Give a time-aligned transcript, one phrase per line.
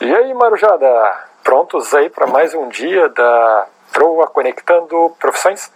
[0.00, 0.88] E aí, Marujada,
[1.44, 5.70] prontos aí para mais um dia da Proa Conectando Profissões?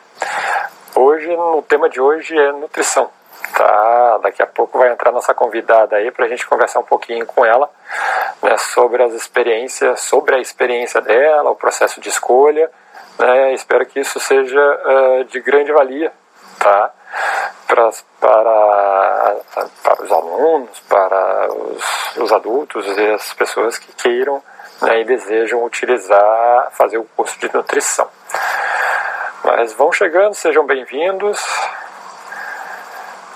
[0.94, 3.08] Hoje, no tema de hoje é nutrição.
[3.57, 7.25] Tá, daqui a pouco vai entrar nossa convidada aí para a gente conversar um pouquinho
[7.26, 7.70] com ela
[8.43, 12.69] né, sobre as experiências, sobre a experiência dela, o processo de escolha.
[13.21, 16.12] Né, espero que isso seja uh, de grande valia,
[16.59, 16.93] tá?
[17.69, 19.37] Pra, para,
[19.82, 24.43] para os alunos, para os, os adultos e as pessoas que queiram
[24.80, 28.09] né, e desejam utilizar, fazer o curso de nutrição.
[29.45, 31.39] Mas vão chegando, sejam bem-vindos.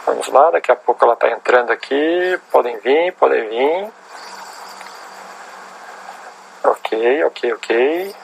[0.06, 2.40] Vamos lá, daqui a pouco ela está entrando aqui.
[2.50, 3.92] Podem vir, podem vir.
[6.64, 8.16] Ok, ok, ok.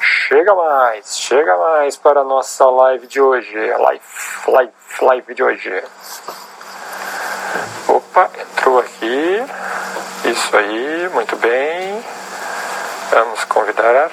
[0.00, 3.54] Chega mais, chega mais para a nossa live de hoje.
[3.54, 4.02] Live,
[4.50, 5.84] live de hoje.
[7.88, 9.44] Opa, entrou aqui.
[10.24, 12.04] Isso aí, muito bem.
[13.10, 14.10] Vamos convidar.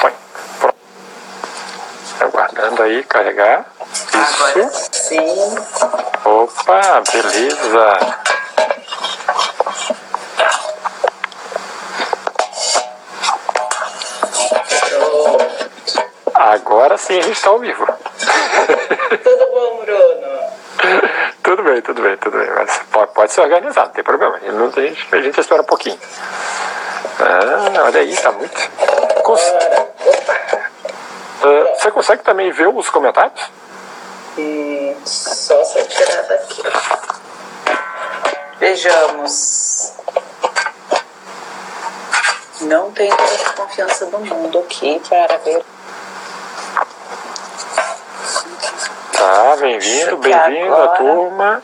[0.00, 0.12] Põe,
[0.58, 0.76] pronto.
[2.20, 3.66] Aguardando aí carregar.
[3.90, 4.44] Isso.
[4.44, 5.58] Agora sim.
[6.24, 7.98] Opa, beleza.
[16.34, 17.99] Agora sim a gente está ao vivo.
[19.22, 20.40] Tudo bom, Bruno?
[21.42, 22.48] tudo bem, tudo bem, tudo bem.
[22.56, 24.36] Mas pode, pode se organizar, não tem problema.
[24.36, 25.98] A gente, a gente espera um pouquinho.
[27.18, 28.70] Ah, olha aí, tá muito.
[29.22, 29.40] Cons...
[31.42, 33.50] Ah, você consegue também ver os comentários?
[34.38, 36.62] Hum, só se eu tirar daqui.
[38.58, 39.92] Vejamos.
[42.60, 45.64] Não tenho toda a confiança do mundo aqui para ver.
[49.20, 51.62] Tá, bem-vindo, bem-vindo a turma.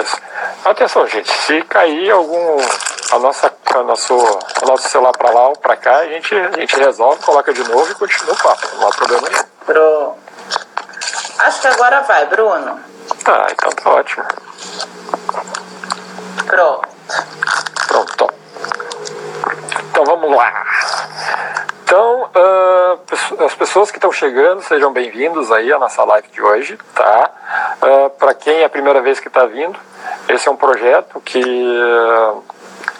[0.00, 0.16] Isso.
[0.64, 2.56] Atenção, gente, se cair algum.
[3.10, 6.52] A nossa, a nosso, o nosso celular para lá ou para cá, a gente, a
[6.52, 8.68] gente resolve, coloca de novo e continua o papo.
[8.76, 9.44] Não há problema nenhum.
[9.66, 10.16] Pronto.
[11.40, 12.80] Acho que agora vai, Bruno.
[13.24, 14.24] Ah, então tá ótimo.
[16.46, 16.88] Pronto.
[17.88, 18.34] Pronto.
[19.90, 20.66] Então vamos lá.
[21.90, 26.78] Então, uh, as pessoas que estão chegando, sejam bem-vindos aí à nossa live de hoje,
[26.94, 27.30] tá?
[27.82, 29.76] Uh, Para quem é a primeira vez que está vindo,
[30.28, 32.44] esse é um projeto que uh,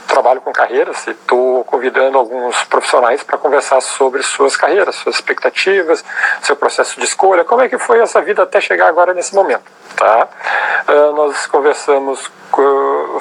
[0.08, 6.04] trabalho com carreiras e estou convidando alguns profissionais para conversar sobre suas carreiras, suas expectativas,
[6.42, 9.70] seu processo de escolha, como é que foi essa vida até chegar agora nesse momento,
[9.94, 10.28] tá?
[11.14, 12.28] nós conversamos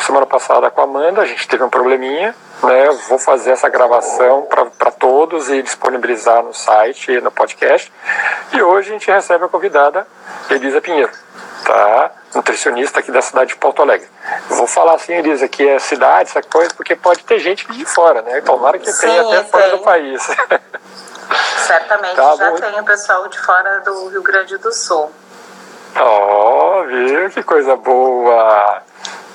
[0.03, 2.89] semana passada com a Amanda, a gente teve um probleminha, né?
[3.07, 7.91] Vou fazer essa gravação para todos e disponibilizar no site e no podcast.
[8.53, 10.05] E hoje a gente recebe a convidada
[10.49, 11.11] Elisa Pinheiro,
[11.65, 12.11] tá?
[12.35, 14.07] Nutricionista aqui da cidade de Porto Alegre.
[14.49, 18.21] Vou falar assim, Elisa, que é cidade, essa coisa, porque pode ter gente de fora,
[18.21, 18.41] né?
[18.41, 19.51] Tomara que Sim, tenha até tem.
[19.51, 20.27] fora do país.
[21.67, 22.55] Certamente Tá já bom.
[22.55, 25.11] tem o pessoal de fora do Rio Grande do Sul.
[25.95, 27.29] Ó, viu?
[27.29, 28.81] Que coisa boa!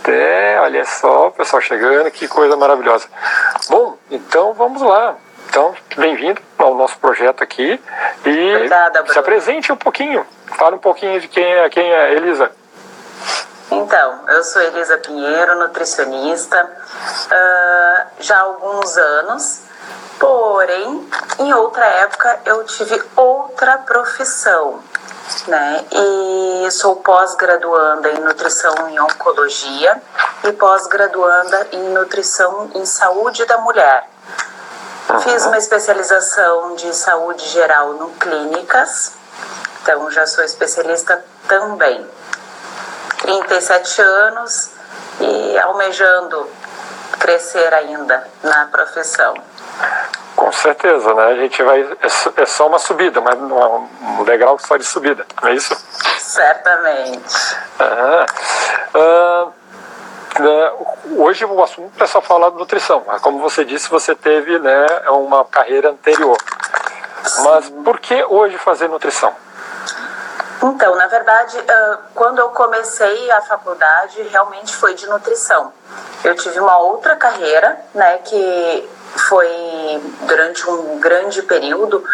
[0.06, 3.06] É, olha só, o pessoal chegando, que coisa maravilhosa.
[3.70, 5.16] Bom, então vamos lá.
[5.48, 7.81] Então, bem-vindo ao nosso projeto aqui
[8.26, 10.26] e Obrigada, se apresente um pouquinho.
[10.59, 12.50] Fala um pouquinho de quem é, quem é Elisa.
[13.70, 16.70] Então, eu sou Elisa Pinheiro, nutricionista,
[17.31, 19.62] ah, já há alguns anos,
[20.19, 24.81] porém, em outra época eu tive outra profissão,
[25.46, 25.84] né?
[25.90, 30.02] E sou pós-graduanda em nutrição em oncologia
[30.44, 34.08] e pós-graduanda em nutrição em saúde da mulher.
[35.22, 39.12] Fiz uma especialização de saúde geral no clínicas,
[39.82, 42.06] então já sou especialista também.
[43.18, 44.70] 37 anos
[45.20, 46.48] e almejando
[47.18, 49.34] crescer ainda na profissão.
[50.36, 51.24] Com certeza, né?
[51.26, 51.96] A gente vai.
[52.02, 53.68] É só- é só uma subida, mas não é
[54.20, 55.74] um degrau só de subida, não é isso?
[56.18, 57.56] Certamente.
[60.36, 60.72] Né,
[61.16, 63.02] hoje o assunto é só falar de nutrição.
[63.22, 66.37] Como você disse, você teve né, uma carreira anterior.
[67.44, 69.32] Mas por que hoje fazer nutrição?
[70.60, 71.56] Então, na verdade,
[72.14, 75.72] quando eu comecei a faculdade, realmente foi de nutrição.
[76.25, 82.05] Eu tive uma outra carreira, né, que foi durante um grande período,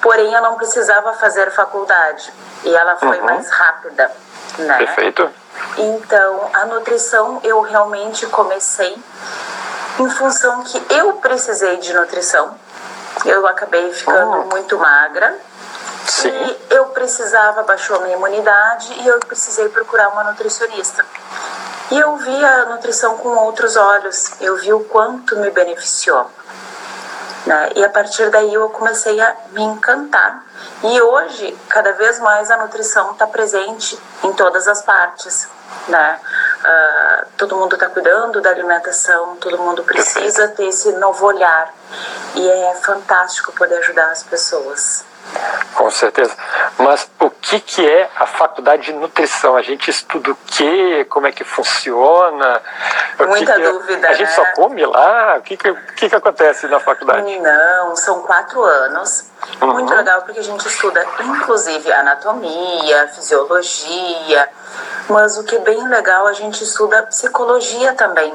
[0.00, 2.32] porém eu não precisava fazer faculdade
[2.64, 3.24] e ela foi Uhum.
[3.24, 4.10] mais rápida,
[4.58, 4.76] né?
[4.78, 5.30] Perfeito?
[5.76, 8.96] Então, a nutrição eu realmente comecei
[9.98, 12.54] em função que eu precisei de nutrição.
[13.24, 14.44] Eu acabei ficando Oh.
[14.44, 15.36] muito magra
[16.06, 16.28] Sim.
[16.30, 21.04] e eu precisava, baixou a minha imunidade e eu precisei procurar uma nutricionista.
[21.90, 26.30] E eu vi a nutrição com outros olhos, eu vi o quanto me beneficiou.
[27.48, 27.70] Né?
[27.76, 30.44] E a partir daí eu comecei a me encantar.
[30.84, 35.48] E hoje, cada vez mais a nutrição está presente em todas as partes.
[35.88, 36.20] Né?
[36.60, 41.72] Uh, todo mundo está cuidando da alimentação, todo mundo precisa ter esse novo olhar.
[42.34, 45.07] E é fantástico poder ajudar as pessoas.
[45.74, 46.36] Com certeza.
[46.78, 49.56] Mas o que, que é a faculdade de nutrição?
[49.56, 51.06] A gente estuda o quê?
[51.08, 52.60] Como é que funciona?
[53.26, 54.00] Muita que dúvida.
[54.00, 54.34] Que a gente né?
[54.34, 55.36] só come lá?
[55.38, 57.38] O que, que, que, que acontece na faculdade?
[57.38, 59.26] Não, são quatro anos.
[59.60, 59.72] Uhum.
[59.74, 64.48] Muito legal porque a gente estuda inclusive anatomia, fisiologia,
[65.08, 68.34] mas o que é bem legal, a gente estuda psicologia também.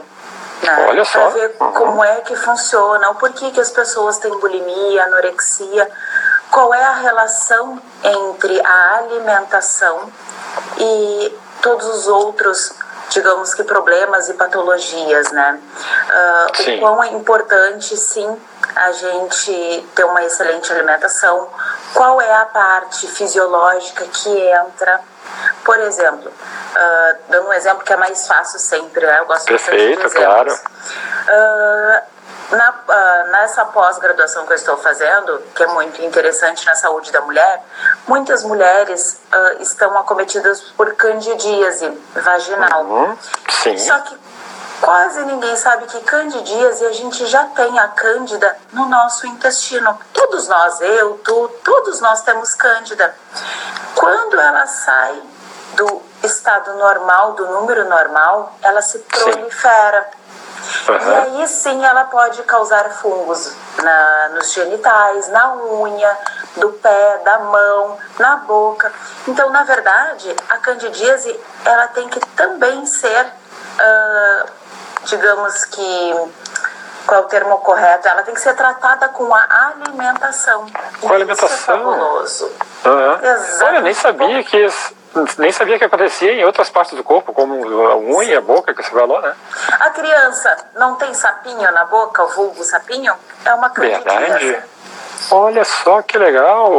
[0.64, 0.86] Né?
[0.88, 1.20] Olha só.
[1.20, 1.72] Para ver uhum.
[1.74, 5.90] como é que funciona, o porquê que as pessoas têm bulimia, anorexia
[6.54, 10.08] qual é a relação entre a alimentação
[10.78, 12.74] e todos os outros,
[13.10, 15.60] digamos que problemas e patologias, né?
[16.10, 18.40] Uh, o quão é importante, sim,
[18.76, 21.50] a gente ter uma excelente alimentação,
[21.92, 25.02] qual é a parte fisiológica que entra.
[25.66, 29.20] Por exemplo, uh, dando um exemplo que é mais fácil sempre, né?
[29.22, 30.54] Eu gosto Perfeito, de claro.
[30.54, 32.13] Uh,
[32.52, 37.22] na, uh, nessa pós-graduação que eu estou fazendo, que é muito interessante na saúde da
[37.22, 37.64] mulher,
[38.08, 42.84] muitas mulheres uh, estão acometidas por candidíase vaginal.
[42.84, 43.18] Uhum,
[43.62, 43.78] sim.
[43.78, 44.18] Só que
[44.82, 49.98] quase ninguém sabe que candidíase a gente já tem a cândida no nosso intestino.
[50.14, 53.16] Todos nós, eu, tu, todos nós temos cândida.
[53.96, 55.22] Quando ela sai
[55.76, 60.10] do estado normal, do número normal, ela se prolifera.
[60.12, 60.23] Sim
[60.88, 61.12] Uhum.
[61.12, 66.18] E aí sim ela pode causar fungos na, nos genitais, na unha,
[66.58, 68.92] do pé, da mão, na boca.
[69.28, 74.50] Então, na verdade, a candidíase ela tem que também ser, uh,
[75.06, 76.32] digamos que
[77.06, 78.08] qual é o termo correto?
[78.08, 80.66] Ela tem que ser tratada com a alimentação.
[81.02, 81.54] Com a alimentação?
[81.54, 82.52] Isso é fabuloso.
[82.86, 83.68] Uhum.
[83.68, 85.03] Olha, nem sabia que isso
[85.38, 87.54] nem sabia que acontecia em outras partes do corpo, como
[87.88, 89.36] a unha, a boca, que você falou, né?
[89.80, 93.14] A criança não tem sapinho na boca, o vulgo sapinho?
[93.46, 94.64] É uma Verdade.
[95.32, 96.72] Olha só que legal,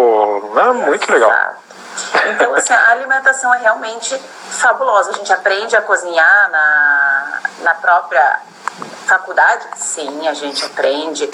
[0.56, 1.32] é muito legal.
[2.31, 4.19] Então, assim, a alimentação é realmente
[4.50, 5.10] fabulosa.
[5.10, 8.40] A gente aprende a cozinhar na, na própria
[9.06, 9.64] faculdade?
[9.76, 11.31] Sim, a gente aprende.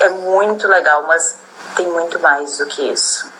[0.00, 1.38] É muito legal, mas
[1.74, 3.32] tem muito mais do que isso.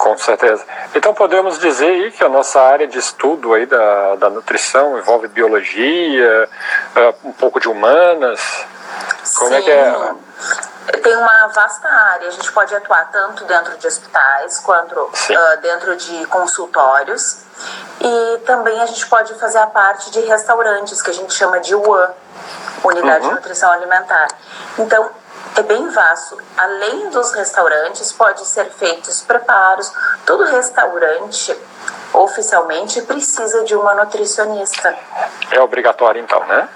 [0.00, 0.64] Com certeza.
[0.94, 5.28] Então podemos dizer aí que a nossa área de estudo aí da, da nutrição envolve
[5.28, 6.48] biologia,
[6.96, 8.40] uh, um pouco de humanas.
[9.36, 9.56] Como Sim.
[9.56, 10.14] é que é?
[11.02, 15.94] Tem uma vasta área, a gente pode atuar tanto dentro de hospitais quanto uh, dentro
[15.94, 17.44] de consultórios.
[18.00, 21.74] E também a gente pode fazer a parte de restaurantes, que a gente chama de
[21.74, 22.10] UAN,
[22.82, 23.28] Unidade uhum.
[23.28, 24.28] de Nutrição Alimentar.
[24.78, 25.10] Então,
[25.56, 26.38] é bem vasto.
[26.56, 29.92] Além dos restaurantes, pode ser feitos preparos.
[30.24, 31.56] Todo restaurante,
[32.12, 34.96] oficialmente, precisa de uma nutricionista.
[35.50, 36.68] É obrigatório, então, né?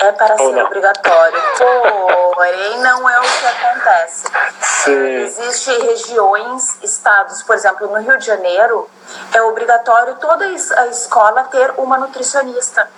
[0.00, 0.64] É para Ou ser não?
[0.64, 1.42] obrigatório,
[2.34, 4.26] porém não é o que acontece.
[4.62, 5.14] Sim.
[5.24, 8.88] Existem regiões, estados, por exemplo, no Rio de Janeiro,
[9.34, 12.88] é obrigatório toda a escola ter uma nutricionista.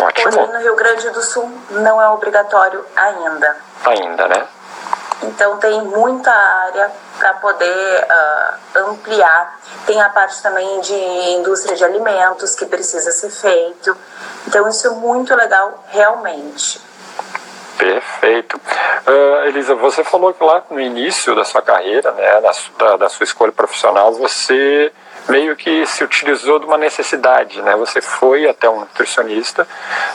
[0.00, 0.32] Ótimo.
[0.32, 3.56] Porém, no Rio Grande do Sul não é obrigatório ainda.
[3.84, 4.46] Ainda, né?
[5.22, 9.58] Então tem muita área para poder uh, ampliar.
[9.86, 13.96] Tem a parte também de indústria de alimentos que precisa ser feito.
[14.46, 16.80] Então isso é muito legal, realmente.
[17.76, 18.60] Perfeito.
[19.06, 23.24] Uh, Elisa, você falou que lá no início da sua carreira, né, da, da sua
[23.24, 24.92] escolha profissional, você
[25.28, 27.76] meio que se utilizou de uma necessidade, né?
[27.76, 29.66] Você foi até um nutricionista,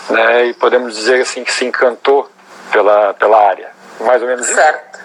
[0.10, 0.46] né?
[0.46, 2.30] E podemos dizer assim que se encantou
[2.72, 4.58] pela, pela área, mais ou menos certo.
[4.60, 4.74] isso.
[4.74, 5.04] Certo.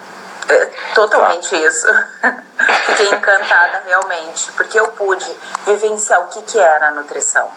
[0.49, 1.87] É, totalmente isso.
[2.87, 5.31] Fiquei encantada realmente, porque eu pude
[5.65, 7.49] vivenciar o que, que era a nutrição.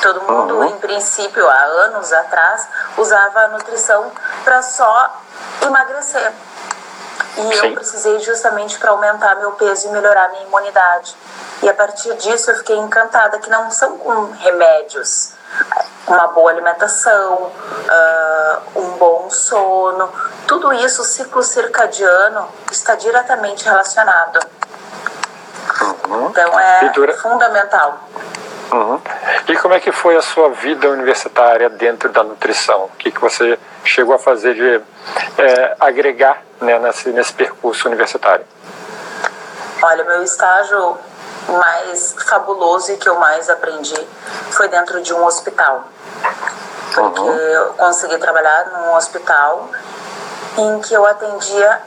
[0.00, 0.64] Todo mundo, uhum.
[0.64, 4.10] em princípio, há anos atrás, usava a nutrição
[4.44, 5.20] para só
[5.60, 6.32] emagrecer.
[7.36, 7.66] E Sim.
[7.66, 11.16] eu precisei justamente para aumentar meu peso e melhorar minha imunidade.
[11.62, 15.30] E a partir disso eu fiquei encantada que não são com remédios.
[16.06, 20.10] Uma boa alimentação, uh, um bom sono,
[20.46, 24.38] tudo isso, o ciclo circadiano está diretamente relacionado.
[26.08, 26.28] Uhum.
[26.28, 27.16] Então é dura...
[27.16, 27.98] fundamental.
[28.72, 29.00] Uhum.
[29.48, 32.84] E como é que foi a sua vida universitária dentro da nutrição?
[32.84, 34.80] O que, que você chegou a fazer de
[35.38, 38.46] é, agregar né, nesse, nesse percurso universitário?
[39.82, 40.96] Olha, meu estágio
[41.48, 43.98] mais fabuloso e que eu mais aprendi
[44.50, 45.84] foi dentro de um hospital.
[46.94, 47.36] Porque uhum.
[47.36, 49.68] eu consegui trabalhar num hospital
[50.56, 51.80] em que eu atendia,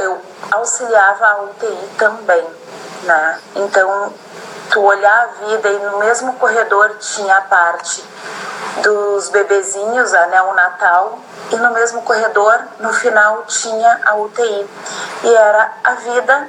[0.00, 0.18] eu
[0.52, 2.44] auxiliava a UTI também,
[3.04, 3.40] né?
[3.56, 4.12] Então,
[4.70, 8.04] tu olhar a vida e no mesmo corredor tinha a parte
[8.82, 11.18] dos bebezinhos, a neonatal,
[11.50, 14.70] e no mesmo corredor, no final, tinha a UTI.
[15.24, 16.48] E era a vida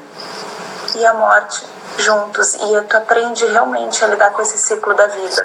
[0.96, 1.66] e a morte
[1.98, 2.54] juntos.
[2.54, 5.42] E tu aprende realmente a lidar com esse ciclo da vida.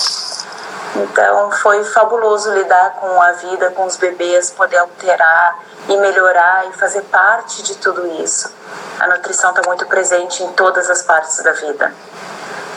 [0.97, 6.73] Então foi fabuloso lidar com a vida, com os bebês, poder alterar e melhorar e
[6.73, 8.53] fazer parte de tudo isso.
[9.01, 11.93] A nutrição está muito presente em todas as partes da vida.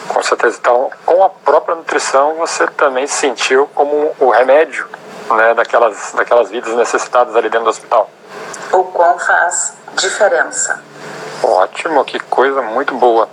[0.09, 0.57] Com certeza.
[0.59, 4.87] Então, com a própria nutrição, você também se sentiu como o remédio
[5.29, 8.09] né, daquelas, daquelas vidas necessitadas ali dentro do hospital.
[8.71, 10.83] O quão faz diferença.
[11.43, 13.29] Ótimo, que coisa muito boa.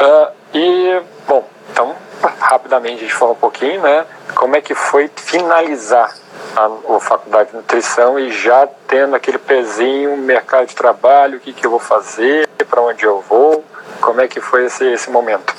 [0.00, 1.94] Uh, e, bom, então,
[2.38, 4.06] rapidamente a gente fala um pouquinho, né?
[4.34, 6.14] Como é que foi finalizar
[6.56, 11.52] a, a faculdade de nutrição e já tendo aquele pezinho, mercado de trabalho, o que,
[11.52, 13.64] que eu vou fazer, para onde eu vou,
[14.00, 15.54] como é que foi esse, esse momento?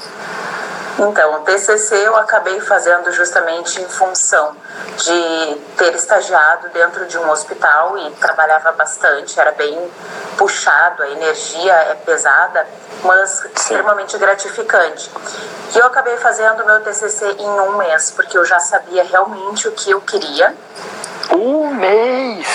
[1.07, 4.53] Então, o TCC eu acabei fazendo justamente em função
[4.97, 9.79] de ter estagiado dentro de um hospital e trabalhava bastante, era bem
[10.37, 12.67] puxado, a energia é pesada,
[13.03, 15.09] mas extremamente gratificante.
[15.73, 19.71] E eu acabei fazendo meu TCC em um mês, porque eu já sabia realmente o
[19.71, 20.53] que eu queria.
[21.31, 22.47] Um mês!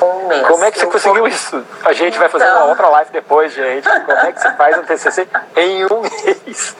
[0.00, 0.46] Um mês.
[0.46, 1.64] Como é que você eu conseguiu isso?
[1.84, 2.20] A gente então...
[2.20, 2.68] vai fazer uma então.
[2.70, 3.88] outra live depois, gente.
[3.88, 6.00] Como é que você faz um TCC em um
[6.46, 6.76] mês?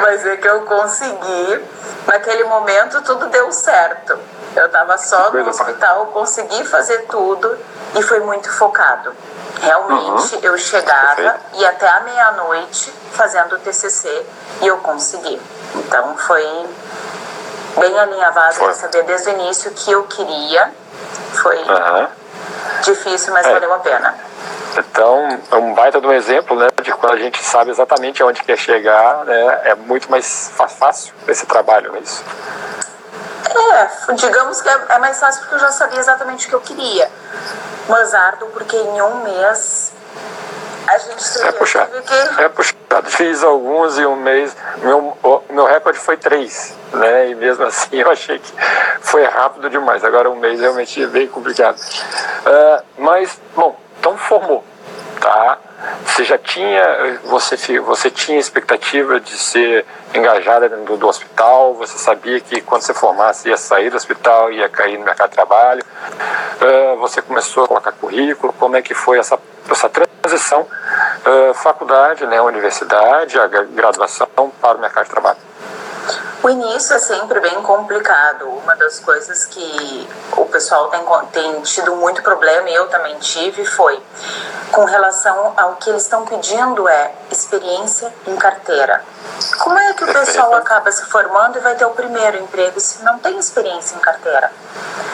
[0.00, 1.64] Mas é que eu consegui.
[2.06, 4.18] Naquele momento tudo deu certo.
[4.56, 7.56] Eu estava só no hospital, consegui fazer tudo
[7.94, 9.12] e foi muito focado.
[9.60, 10.40] Realmente uhum.
[10.42, 11.40] eu chegava Perfeito.
[11.54, 14.26] e até a meia-noite fazendo o TCC
[14.62, 15.40] e eu consegui.
[15.74, 16.44] Então foi
[17.78, 20.72] bem alinhavado para saber desde o início o que eu queria.
[21.42, 22.08] Foi uhum.
[22.82, 23.52] difícil, mas é.
[23.52, 24.29] valeu a pena.
[24.76, 28.42] Então, é um baita de um exemplo, né, de quando a gente sabe exatamente aonde
[28.42, 32.24] quer chegar, né, é muito mais fácil esse trabalho, não é isso?
[33.72, 36.60] É, digamos que é, é mais fácil porque eu já sabia exatamente o que eu
[36.60, 37.10] queria.
[37.88, 39.92] Mas árduo porque em um mês
[40.86, 42.02] a gente é puxado.
[42.02, 42.42] Que...
[42.42, 43.10] É puxado.
[43.10, 44.56] Fiz alguns em um mês.
[44.78, 45.16] Meu,
[45.50, 47.30] meu recorde foi três, né?
[47.30, 48.52] E mesmo assim eu achei que
[49.00, 50.04] foi rápido demais.
[50.04, 51.78] Agora um mês realmente é bem complicado.
[51.78, 54.64] Uh, mas, bom, então formou,
[55.20, 55.58] tá?
[56.06, 62.40] Você já tinha, você, você tinha expectativa de ser engajada dentro do hospital, você sabia
[62.40, 66.96] que quando você formasse ia sair do hospital, ia cair no mercado de trabalho, uh,
[66.96, 69.38] você começou a colocar currículo, como é que foi essa,
[69.70, 74.26] essa transição uh, faculdade, né, universidade, a graduação
[74.60, 75.49] para o mercado de trabalho?
[76.42, 78.48] O início é sempre bem complicado.
[78.48, 81.00] Uma das coisas que o pessoal tem,
[81.32, 84.02] tem tido muito problema, e eu também tive, foi
[84.72, 89.02] com relação ao que eles estão pedindo é experiência em carteira.
[89.58, 93.02] Como é que o pessoal acaba se formando e vai ter o primeiro emprego se
[93.04, 94.50] não tem experiência em carteira?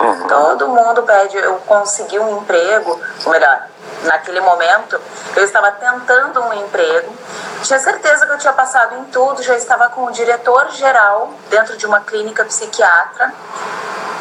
[0.00, 0.28] Uhum.
[0.28, 3.66] Todo mundo pede, eu consegui um emprego, ou melhor,
[4.06, 5.00] naquele momento,
[5.34, 7.14] eu estava tentando um emprego,
[7.62, 11.76] tinha certeza que eu tinha passado em tudo, já estava com o diretor geral dentro
[11.76, 13.32] de uma clínica psiquiatra.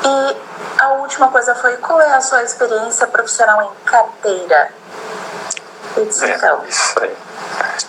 [0.04, 0.38] E
[0.80, 4.72] a última coisa foi: qual é a sua experiência profissional em carteira?
[5.96, 6.64] Eu disse, é, então.
[6.68, 7.18] Isso aí.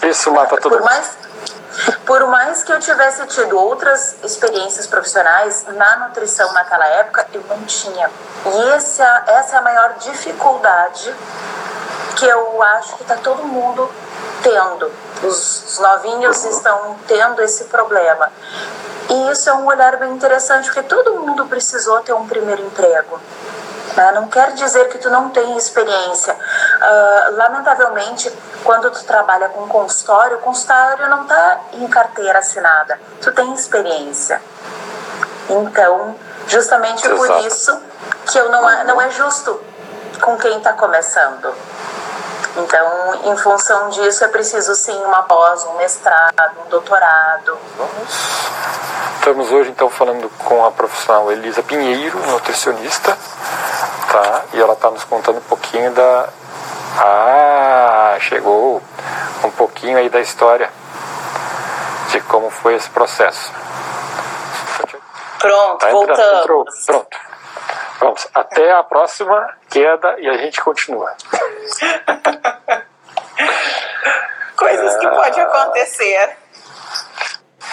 [0.03, 0.77] Isso mata tudo.
[0.77, 1.17] Por mais,
[2.07, 7.65] por mais que eu tivesse tido outras experiências profissionais na nutrição naquela época, eu não
[7.65, 8.11] tinha.
[8.47, 11.15] E essa, essa é a maior dificuldade
[12.17, 13.89] que eu acho que está todo mundo
[14.43, 14.91] tendo.
[15.23, 18.33] Os, novinhos estão tendo esse problema.
[19.09, 23.21] E isso é um olhar bem interessante, porque todo mundo precisou ter um primeiro emprego.
[23.97, 24.13] Né?
[24.13, 26.35] Não quer dizer que tu não tem experiência.
[26.35, 28.33] Uh, lamentavelmente,
[28.65, 32.99] quando tu trabalha com consultório, o consultório não está em carteira assinada.
[33.21, 34.41] Tu tem experiência.
[35.49, 36.17] Então,
[36.49, 37.17] justamente Exato.
[37.17, 37.81] por isso
[38.27, 39.61] que eu não, é, não é justo
[40.21, 41.55] com quem está começando.
[42.57, 47.59] Então, em função disso, é preciso sim uma pós, um mestrado, um doutorado.
[49.17, 53.17] Estamos hoje então falando com a profissional Elisa Pinheiro, nutricionista,
[54.11, 54.43] tá?
[54.55, 56.29] E ela está nos contando um pouquinho da.
[56.99, 58.83] Ah, chegou
[59.45, 60.71] um pouquinho aí da história
[62.09, 63.53] de como foi esse processo.
[65.39, 66.41] Pronto, tá voltamos.
[66.41, 66.65] Entrou.
[66.87, 67.19] Pronto.
[68.01, 71.13] Vamos, até a próxima queda e a gente continua.
[74.57, 76.37] Coisas que que pode acontecer.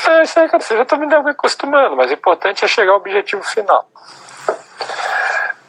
[0.08, 2.98] É isso aí, cara, você já está me acostumando, mas o importante é chegar ao
[2.98, 3.88] objetivo final.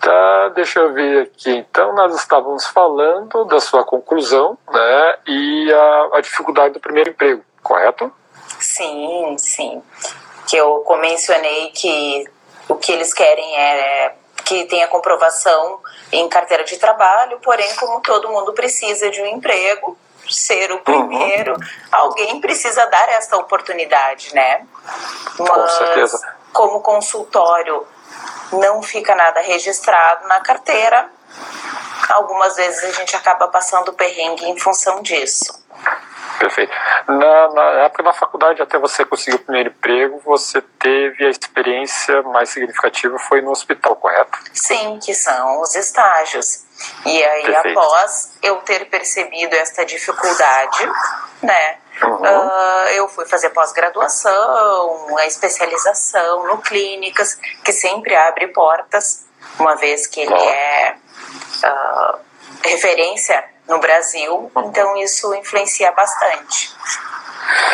[0.01, 1.51] Tá, deixa eu ver aqui.
[1.51, 7.45] Então, nós estávamos falando da sua conclusão, né, e a, a dificuldade do primeiro emprego,
[7.63, 8.13] correto?
[8.59, 9.83] Sim, sim.
[10.47, 12.25] Que eu mencionei que
[12.69, 15.81] o que eles querem é que tenha comprovação
[16.13, 19.97] em carteira de trabalho, porém, como todo mundo precisa de um emprego,
[20.29, 21.61] ser o primeiro, uhum.
[21.93, 24.67] alguém precisa dar essa oportunidade, né?
[25.39, 26.35] Mas, Com certeza.
[26.53, 27.87] Como consultório
[28.53, 31.11] não fica nada registrado na carteira,
[32.11, 35.65] algumas vezes a gente acaba passando perrengue em função disso.
[36.39, 36.73] Perfeito.
[37.07, 42.23] Na, na, época da faculdade, até você conseguir o primeiro emprego, você teve a experiência
[42.23, 44.39] mais significativa foi no hospital, correto?
[44.53, 46.64] Sim, que são os estágios.
[47.07, 47.79] E aí, Perfeito.
[47.79, 50.91] após eu ter percebido esta dificuldade,
[51.43, 52.23] né, uhum.
[52.23, 59.25] uh, eu fui fazer pós-graduação, a especialização no clínicas, que sempre abre portas,
[59.59, 60.97] uma vez que ele é
[61.65, 62.19] uh,
[62.65, 66.75] referência no Brasil, então isso influencia bastante.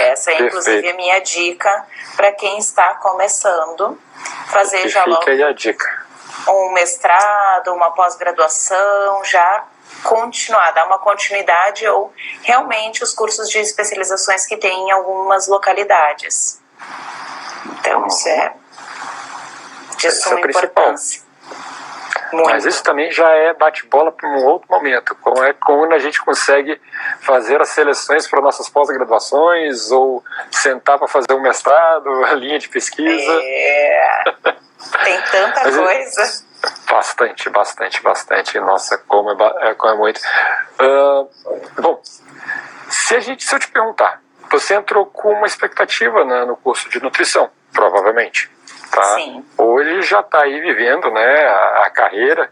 [0.01, 3.99] Essa é inclusive a minha dica para quem está começando
[4.51, 6.00] fazer já logo aí a dica.
[6.49, 9.65] Um mestrado, uma pós-graduação, já
[10.03, 16.61] continuar, dar uma continuidade ou realmente os cursos de especializações que tem em algumas localidades.
[17.81, 18.55] Então isso é
[19.97, 21.31] de é suma é importância.
[22.33, 22.49] Muito.
[22.49, 26.23] Mas isso também já é bate-bola para um outro momento, como é quando a gente
[26.23, 26.81] consegue
[27.21, 32.69] fazer as seleções para nossas pós-graduações ou sentar para fazer um mestrado, a linha de
[32.69, 33.33] pesquisa.
[33.43, 34.25] É,
[35.05, 36.45] tem tanta Mas, coisa.
[36.91, 38.61] Bastante, bastante, bastante.
[38.61, 40.21] Nossa, como é, é como é muito.
[40.81, 41.29] Uh,
[41.81, 42.01] bom,
[42.89, 44.21] se, a gente, se eu te perguntar,
[44.51, 48.51] você entrou com uma expectativa né, no curso de nutrição, provavelmente
[48.91, 49.15] tá?
[49.15, 49.45] Sim.
[49.57, 52.51] Ou ele já está aí vivendo, né, a, a carreira,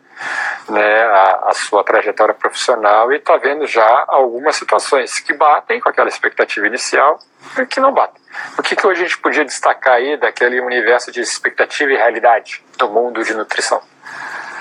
[0.69, 5.89] né, a, a, sua trajetória profissional e está vendo já algumas situações que batem com
[5.89, 7.19] aquela expectativa inicial
[7.59, 8.21] e que não batem.
[8.59, 12.63] O que, que hoje a gente podia destacar aí daquele universo de expectativa e realidade
[12.77, 13.81] do mundo de nutrição?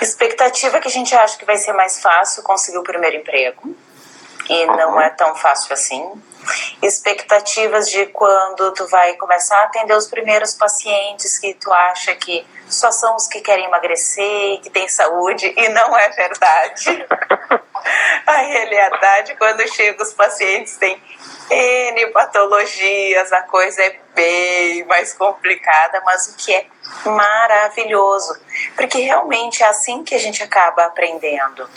[0.02, 3.76] Expectativa que a gente acha que vai ser mais fácil conseguir o primeiro emprego
[4.50, 6.22] e não é tão fácil assim
[6.82, 12.46] expectativas de quando tu vai começar a atender os primeiros pacientes que tu acha que
[12.70, 17.06] só são os que querem emagrecer, que têm saúde, e não é verdade.
[18.28, 21.02] a realidade, quando chegam os pacientes, tem
[21.50, 26.66] N patologias, a coisa é bem mais complicada, mas o que é
[27.06, 28.38] maravilhoso,
[28.76, 31.70] porque realmente é assim que a gente acaba aprendendo.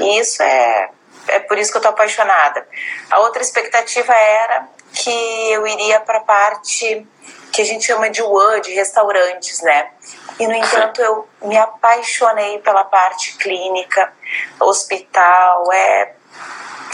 [0.00, 0.88] E isso é
[1.34, 2.66] é por isso que eu estou apaixonada.
[3.10, 7.06] A outra expectativa era que eu iria para a parte
[7.52, 9.90] que a gente chama de WAN, de restaurantes, né?
[10.38, 14.12] E, no entanto, eu me apaixonei pela parte clínica,
[14.58, 16.14] hospital, é...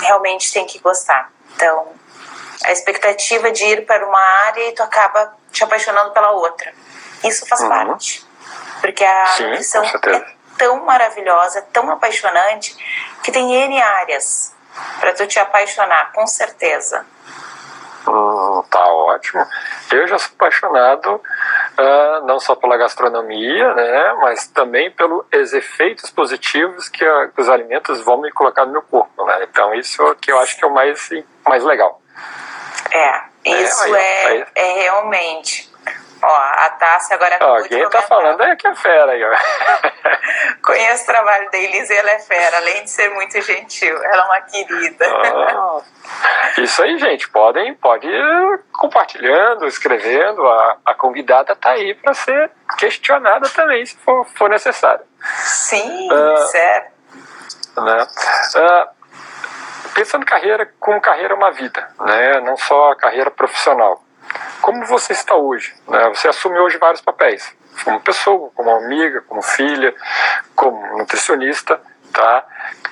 [0.01, 1.31] Realmente tem que gostar.
[1.55, 1.88] Então,
[2.64, 6.72] a expectativa de ir para uma área e tu acaba te apaixonando pela outra.
[7.24, 7.68] Isso faz uhum.
[7.68, 8.24] parte.
[8.81, 12.76] Porque a Sim, nutrição é tão maravilhosa, tão apaixonante,
[13.22, 14.54] que tem N áreas
[15.00, 17.06] para tu te apaixonar, com certeza.
[18.06, 19.46] Hum, tá ótimo.
[19.92, 26.88] Eu já sou apaixonado uh, não só pela gastronomia, né, mas também pelos efeitos positivos
[26.88, 29.24] que, a, que, os alimentos vão me colocar no meu corpo.
[29.24, 29.46] Né?
[29.50, 31.08] Então, isso que eu acho que é o mais,
[31.46, 32.00] mais legal.
[32.90, 35.67] É, isso é, é, é realmente.
[36.20, 39.31] Ó, a Tássia agora Alguém de tá falando é que é fera aí, ó.
[40.62, 43.96] Conheço o trabalho da Elisa e ela é fera, além de ser muito gentil.
[44.02, 45.07] Ela é uma querida.
[45.07, 45.81] Ah,
[46.59, 47.28] isso aí, gente.
[47.31, 50.46] Podem, pode ir compartilhando, escrevendo.
[50.46, 55.04] A, a convidada tá aí para ser questionada também, se for, for necessário.
[55.22, 56.92] Sim, uh, certo.
[57.76, 58.07] Né?
[58.57, 62.40] Uh, pensando carreira, com carreira é uma vida, né?
[62.40, 64.02] não só a carreira profissional
[64.68, 65.74] como você está hoje.
[65.88, 66.11] Né?
[66.11, 69.94] Você assume hoje vários papéis, como pessoa, como amiga, como filha,
[70.54, 71.81] como nutricionista,
[72.12, 72.44] tá?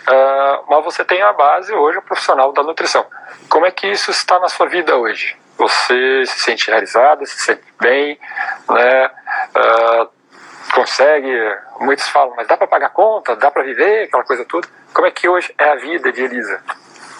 [0.09, 3.05] Uh, mas você tem a base hoje, a profissional da nutrição.
[3.51, 5.37] Como é que isso está na sua vida hoje?
[5.59, 8.19] Você se sente realizada, se sente bem,
[8.71, 9.11] né?
[9.55, 10.09] Uh,
[10.73, 11.31] consegue,
[11.81, 14.67] muitos falam, mas dá para pagar conta, dá para viver, aquela coisa toda.
[14.95, 16.63] Como é que hoje é a vida de Elisa?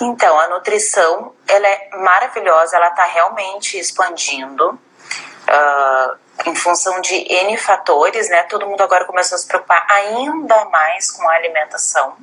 [0.01, 7.57] Então, a nutrição, ela é maravilhosa, ela está realmente expandindo uh, em função de N
[7.57, 8.43] fatores, né?
[8.45, 12.17] Todo mundo agora começou a se preocupar ainda mais com a alimentação.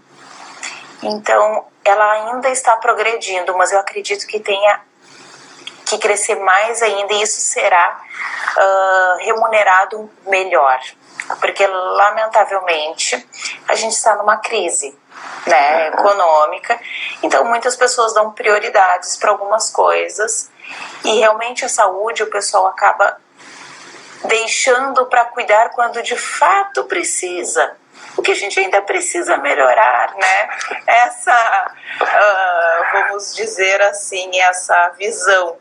[1.02, 4.82] Então, ela ainda está progredindo, mas eu acredito que tenha
[5.86, 8.00] que crescer mais ainda e isso será
[8.56, 10.80] uh, remunerado melhor.
[11.40, 13.28] Porque, lamentavelmente,
[13.68, 14.98] a gente está numa crise
[15.46, 16.80] né, econômica,
[17.22, 20.50] então muitas pessoas dão prioridades para algumas coisas
[21.04, 23.18] e realmente a saúde o pessoal acaba
[24.26, 27.76] deixando para cuidar quando de fato precisa.
[28.16, 30.50] O que a gente ainda precisa melhorar, né?
[30.86, 35.58] Essa, uh, vamos dizer assim, essa visão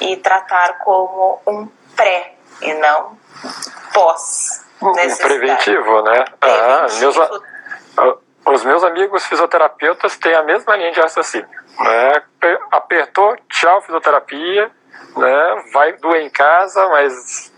[0.00, 1.66] e tratar como um
[1.96, 3.18] pré e não
[3.92, 4.64] pós.
[4.82, 6.24] Um preventivo, né?
[6.38, 6.42] Preventivo.
[6.42, 7.16] Ah, meus,
[7.96, 8.16] ah,
[8.46, 11.48] os meus amigos fisioterapeutas têm a mesma linha de raciocínio.
[11.78, 12.22] Né?
[12.70, 14.70] Apertou, tchau, fisioterapia,
[15.16, 15.64] né?
[15.72, 17.52] vai doer em casa, mas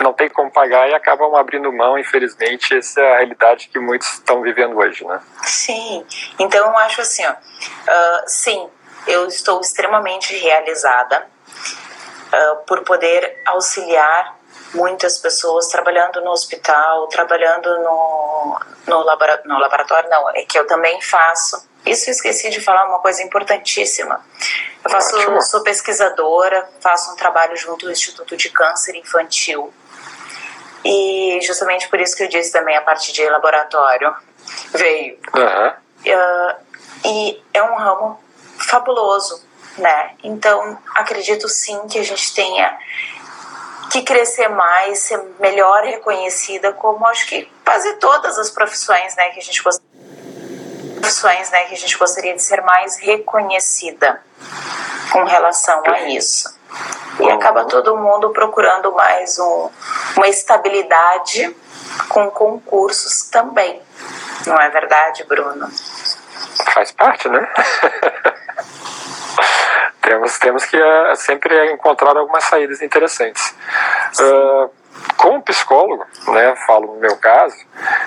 [0.00, 4.08] não tem como pagar e acabam abrindo mão, infelizmente, essa é a realidade que muitos
[4.12, 5.20] estão vivendo hoje, né?
[5.42, 6.06] Sim,
[6.38, 8.68] então eu acho assim, ó, uh, sim,
[9.06, 11.26] eu estou extremamente realizada
[12.32, 14.37] uh, por poder auxiliar
[14.74, 20.66] muitas pessoas trabalhando no hospital, trabalhando no, no, labora, no laboratório, não, é que eu
[20.66, 21.66] também faço.
[21.86, 24.20] Isso eu esqueci de falar uma coisa importantíssima.
[24.84, 29.72] Eu faço, sou pesquisadora, faço um trabalho junto ao Instituto de Câncer Infantil.
[30.84, 34.14] E justamente por isso que eu disse também a parte de laboratório
[34.72, 35.18] veio.
[35.34, 35.68] Uhum.
[36.06, 36.56] Uh,
[37.04, 38.20] e é um ramo
[38.58, 39.44] fabuloso,
[39.76, 40.14] né?
[40.22, 42.78] Então acredito sim que a gente tenha
[43.90, 49.40] que crescer mais, ser melhor reconhecida, como acho que fazer todas as profissões, né, que
[49.40, 49.88] a gente gostaria,
[51.00, 54.22] profissões, né, que a gente gostaria de ser mais reconhecida
[55.12, 56.56] com relação a isso.
[57.20, 59.70] E acaba todo mundo procurando mais um,
[60.16, 61.56] uma estabilidade
[62.08, 63.82] com concursos também.
[64.46, 65.68] Não é verdade, Bruno?
[66.72, 67.48] Faz parte, né?
[70.00, 73.54] temos, temos que uh, sempre encontrar algumas saídas interessantes.
[74.18, 74.70] Uh,
[75.16, 77.56] como psicólogo, né, falo no meu caso,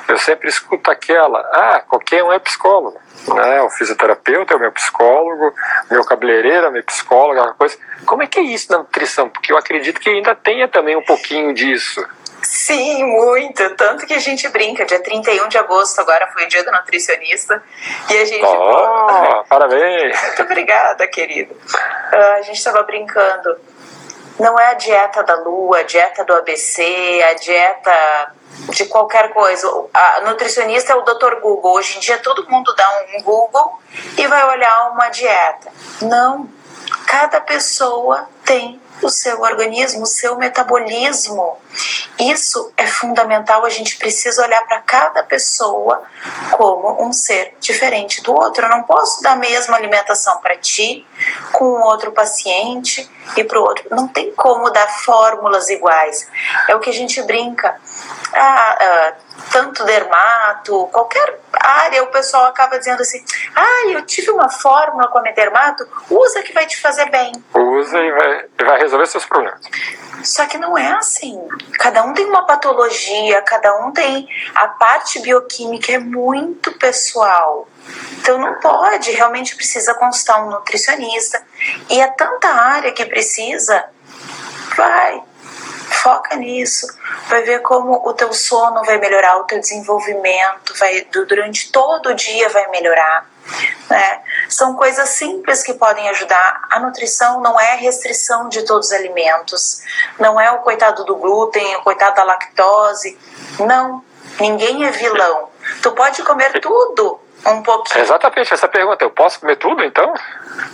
[0.07, 4.71] eu sempre escuto aquela, ah, qualquer um é psicólogo, né, o fisioterapeuta é o meu
[4.71, 5.53] psicólogo,
[5.89, 7.77] meu cabeleireiro é meu psicólogo, aquela coisa.
[8.05, 9.29] Como é que é isso na nutrição?
[9.29, 12.05] Porque eu acredito que ainda tenha também um pouquinho disso.
[12.51, 13.75] Sim, muito.
[13.77, 14.83] Tanto que a gente brinca.
[14.85, 17.63] Dia 31 de agosto agora foi o dia do nutricionista.
[18.09, 18.43] E a gente.
[18.51, 20.21] Oh, parabéns!
[20.21, 21.53] Muito obrigada, querido.
[21.53, 23.57] Uh, a gente estava brincando.
[24.37, 28.33] Não é a dieta da lua, a dieta do ABC, a dieta
[28.69, 29.67] de qualquer coisa.
[29.93, 31.39] A nutricionista é o Dr.
[31.41, 31.75] Google.
[31.75, 33.79] Hoje em dia todo mundo dá um Google
[34.17, 35.71] e vai olhar uma dieta.
[36.01, 36.49] Não.
[37.07, 41.57] Cada pessoa tem o seu organismo, o seu metabolismo.
[42.19, 46.03] Isso é fundamental, a gente precisa olhar para cada pessoa
[46.51, 48.65] como um ser diferente do outro.
[48.65, 51.05] Eu não posso dar a mesma alimentação para ti,
[51.51, 53.85] com outro paciente e para o outro.
[53.89, 56.27] Não tem como dar fórmulas iguais.
[56.67, 57.79] É o que a gente brinca.
[58.33, 59.13] Ah, ah,
[59.51, 63.23] tanto dermato, qualquer área, o pessoal acaba dizendo assim:
[63.55, 67.31] ah, eu tive uma fórmula com a minha dermato, usa que vai te fazer bem.
[67.53, 69.61] Usa e vai, vai resolver seus problemas.
[70.23, 71.39] Só que não é assim.
[71.79, 74.27] Cada um tem uma patologia, cada um tem.
[74.53, 77.67] A parte bioquímica é muito pessoal.
[78.19, 81.41] Então não pode, realmente precisa constar um nutricionista.
[81.89, 83.83] E é tanta área que precisa,
[84.75, 85.23] vai,
[86.01, 86.87] foca nisso,
[87.27, 92.13] vai ver como o teu sono vai melhorar, o teu desenvolvimento vai durante todo o
[92.13, 93.29] dia vai melhorar.
[93.89, 94.21] Né?
[94.49, 96.67] São coisas simples que podem ajudar.
[96.69, 99.81] A nutrição não é restrição de todos os alimentos,
[100.19, 103.17] não é o coitado do glúten, o coitado da lactose.
[103.59, 104.03] Não,
[104.39, 105.49] ninguém é vilão.
[105.81, 108.03] Tu pode comer tudo, um pouquinho.
[108.03, 109.03] Exatamente essa pergunta.
[109.03, 110.13] Eu posso comer tudo então?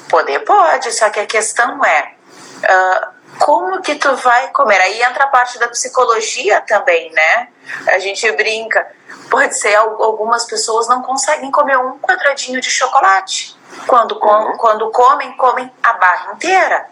[0.09, 2.13] Poder pode, só que a questão é.
[2.57, 4.79] Uh, como que tu vai comer?
[4.81, 7.47] Aí entra a parte da psicologia também, né?
[7.87, 8.85] A gente brinca.
[9.29, 13.57] Pode ser algumas pessoas não conseguem comer um quadradinho de chocolate.
[13.85, 14.57] Quando, uhum.
[14.57, 16.89] quando comem, comem a barra inteira.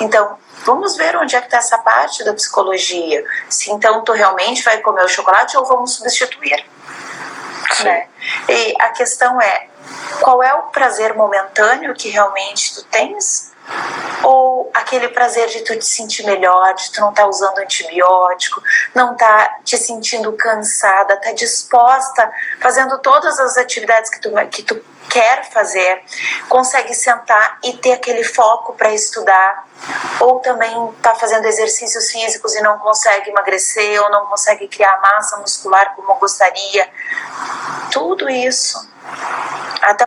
[0.00, 3.24] Então, vamos ver onde é que está essa parte da psicologia.
[3.48, 6.64] Se então tu realmente vai comer o chocolate ou vamos substituir.
[7.84, 8.06] Né?
[8.48, 9.68] E a questão é,
[10.20, 13.52] qual é o prazer momentâneo que realmente tu tens
[14.22, 18.62] ou aquele prazer de tu te sentir melhor, de tu não estar tá usando antibiótico,
[18.94, 24.82] não tá te sentindo cansada, tá disposta, fazendo todas as atividades que tu, que tu
[25.10, 26.02] quer fazer,
[26.48, 29.66] consegue sentar e ter aquele foco para estudar,
[30.20, 35.36] ou também tá fazendo exercícios físicos e não consegue emagrecer, ou não consegue criar massa
[35.38, 36.88] muscular como gostaria.
[37.90, 38.90] Tudo isso.
[39.82, 40.06] Até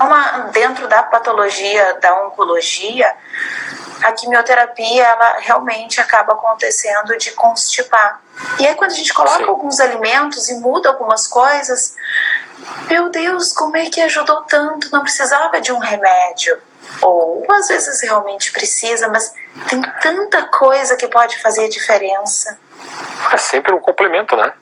[0.00, 3.12] uma, dentro da patologia da oncologia,
[4.02, 8.20] a quimioterapia ela realmente acaba acontecendo de constipar.
[8.58, 9.44] E aí quando a gente coloca Sim.
[9.44, 11.96] alguns alimentos e muda algumas coisas,
[12.88, 14.90] meu Deus, como é que ajudou tanto?
[14.92, 16.60] Não precisava de um remédio.
[17.00, 19.32] Ou às vezes realmente precisa, mas
[19.68, 22.58] tem tanta coisa que pode fazer diferença.
[23.32, 24.52] É sempre um complemento, né?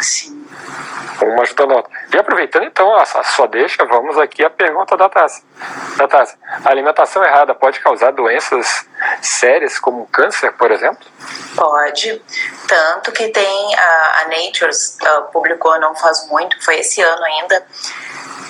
[0.00, 0.41] Sim.
[1.20, 1.92] Uma ajudando a outra.
[2.12, 5.44] E aproveitando então a, sua deixa, vamos aqui à pergunta da Tassi.
[5.96, 8.86] Da Tassi, a alimentação errada pode causar doenças
[9.20, 11.06] sérias como câncer, por exemplo?
[11.54, 12.20] Pode.
[12.66, 17.66] Tanto que tem a, a Nature uh, publicou não faz muito, foi esse ano ainda.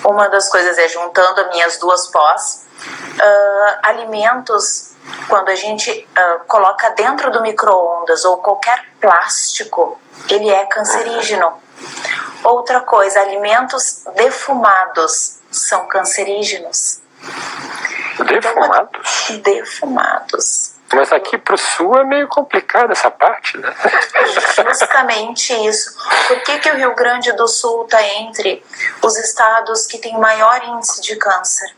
[0.03, 2.65] Uma das coisas é juntando as minhas duas pós,
[3.15, 4.93] uh, alimentos
[5.27, 11.61] quando a gente uh, coloca dentro do micro-ondas ou qualquer plástico, ele é cancerígeno.
[12.43, 16.99] Outra coisa, alimentos defumados são cancerígenos.
[18.25, 19.29] Defumados?
[19.29, 20.73] Então, defumados.
[20.93, 23.73] Mas aqui para o sul é meio complicado essa parte, né?
[24.69, 25.95] Justamente isso.
[26.27, 28.63] Por que, que o Rio Grande do Sul está entre
[29.01, 31.75] os estados que têm maior índice de câncer?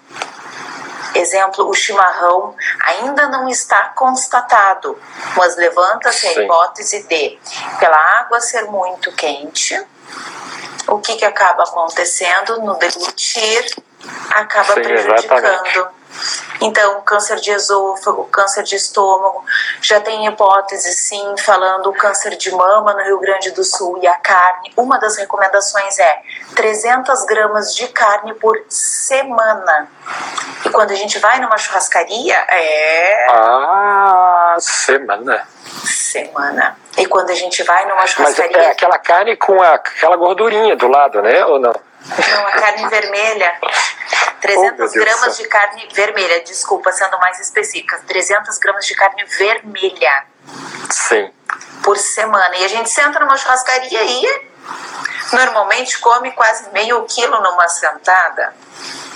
[1.14, 5.00] Exemplo, o chimarrão ainda não está constatado,
[5.38, 7.40] mas levanta-se a hipótese de,
[7.80, 9.82] pela água ser muito quente,
[10.88, 13.66] o que, que acaba acontecendo no deglutir
[14.32, 15.46] acaba Sim, prejudicando.
[15.46, 15.96] Exatamente.
[16.62, 19.44] Então, câncer de esôfago, câncer de estômago,
[19.82, 24.08] já tem hipótese sim, falando o câncer de mama no Rio Grande do Sul e
[24.08, 24.72] a carne.
[24.78, 26.22] Uma das recomendações é
[26.56, 29.90] 300 gramas de carne por semana.
[30.66, 33.28] E quando a gente vai numa churrascaria, é.
[33.30, 35.46] Ah, semana.
[35.84, 36.78] Semana.
[36.98, 38.58] E quando a gente vai numa churrascaria.
[38.58, 41.46] Mas é aquela carne com a, aquela gordurinha do lado, né?
[41.46, 41.74] Ou não?
[41.74, 43.60] Não, a carne vermelha.
[44.42, 48.00] 300 oh, gramas de carne vermelha, desculpa, sendo mais específica.
[48.08, 50.26] 300 gramas de carne vermelha.
[50.92, 51.32] Sim.
[51.84, 52.56] Por semana.
[52.58, 54.46] E a gente senta numa churrascaria e
[55.34, 58.54] normalmente come quase meio quilo numa sentada.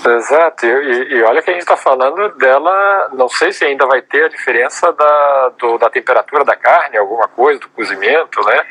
[0.04, 4.00] Exato, e, e, olha que a gente está falando dela, não sei se ainda vai
[4.00, 8.66] ter a diferença da, do, da temperatura da carne, alguma coisa, do cozimento, né?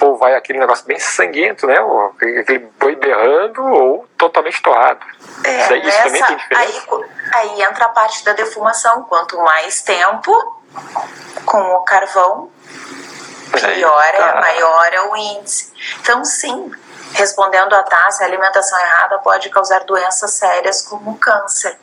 [0.00, 1.80] Ou vai aquele negócio bem sanguento, né?
[1.80, 5.04] Ou aquele boi berrando ou totalmente torrado.
[5.42, 6.86] É, isso, isso também tem diferença.
[6.92, 10.32] Aí, aí entra a parte da defumação, quanto mais tempo
[11.44, 12.50] com o carvão,
[13.60, 15.72] pior é, maior é o índice.
[16.00, 16.70] Então, sim,
[17.12, 21.76] respondendo a Tássia, a alimentação errada pode causar doenças sérias como câncer.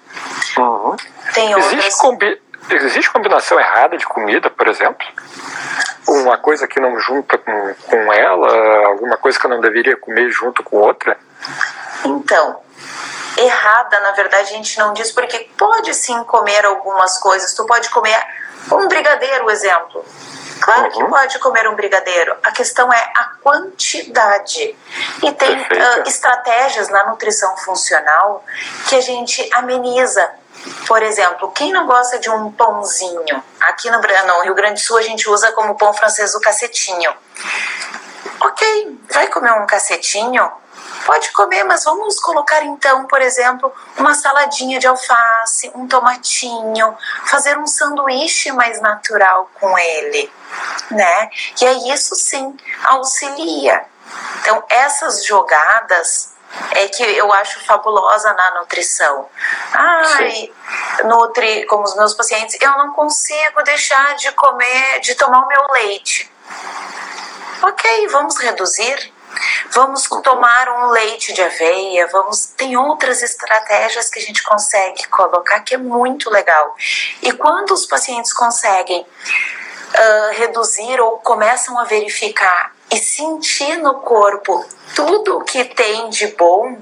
[0.58, 0.96] Uhum.
[1.34, 1.96] Tem existe, outras...
[1.96, 2.42] combi...
[2.70, 5.06] existe combinação errada de comida, por exemplo?
[6.08, 10.30] Uma coisa que não junta com, com ela, alguma coisa que eu não deveria comer
[10.30, 11.18] junto com outra?
[12.04, 12.62] Então,
[13.38, 17.54] errada, na verdade, a gente não diz, porque pode sim comer algumas coisas.
[17.54, 18.20] Tu pode comer
[18.72, 20.04] um brigadeiro, exemplo.
[20.62, 21.10] Claro que uhum.
[21.10, 22.36] pode comer um brigadeiro.
[22.44, 24.76] A questão é a quantidade.
[25.22, 28.44] E tem uh, estratégias na nutrição funcional
[28.88, 30.28] que a gente ameniza.
[30.88, 33.44] Por exemplo, quem não gosta de um pãozinho?
[33.62, 37.14] Aqui no, no Rio Grande do Sul a gente usa como pão francês o cacetinho.
[38.42, 40.52] Ok, vai comer um cacetinho?
[41.06, 47.60] Pode comer, mas vamos colocar então, por exemplo, uma saladinha de alface, um tomatinho, fazer
[47.60, 50.32] um sanduíche mais natural com ele,
[50.90, 51.30] né?
[51.62, 53.86] E aí isso sim auxilia.
[54.42, 56.34] Então, essas jogadas
[56.72, 59.30] é que eu acho fabulosa na nutrição.
[59.74, 60.52] Ai,
[61.04, 65.68] nutri, como os meus pacientes, eu não consigo deixar de comer, de tomar o meu
[65.72, 66.32] leite.
[67.62, 69.15] Ok, vamos reduzir
[69.72, 75.60] Vamos tomar um leite de aveia, vamos tem outras estratégias que a gente consegue colocar
[75.62, 76.76] que é muito legal.
[77.22, 84.66] E quando os pacientes conseguem uh, reduzir ou começam a verificar e sentir no corpo
[84.96, 86.78] tudo o que tem de bom,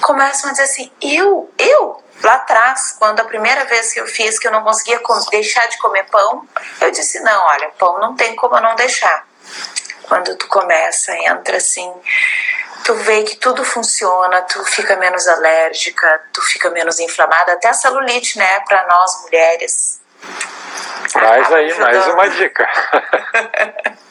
[0.00, 4.38] começam a dizer assim: eu, eu, lá atrás, quando a primeira vez que eu fiz
[4.38, 6.46] que eu não conseguia deixar de comer pão,
[6.80, 9.24] eu disse: não, olha, pão não tem como eu não deixar
[10.08, 11.92] quando tu começa, entra assim,
[12.84, 17.74] tu vê que tudo funciona, tu fica menos alérgica, tu fica menos inflamada, até a
[17.74, 20.00] celulite, né, para nós mulheres.
[21.14, 21.86] Mais aí, ajudando.
[21.86, 22.68] mais uma dica.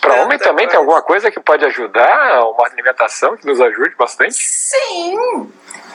[0.00, 2.44] Para homem também tem alguma coisa que pode ajudar?
[2.44, 4.34] Uma alimentação que nos ajude bastante?
[4.34, 5.18] Sim,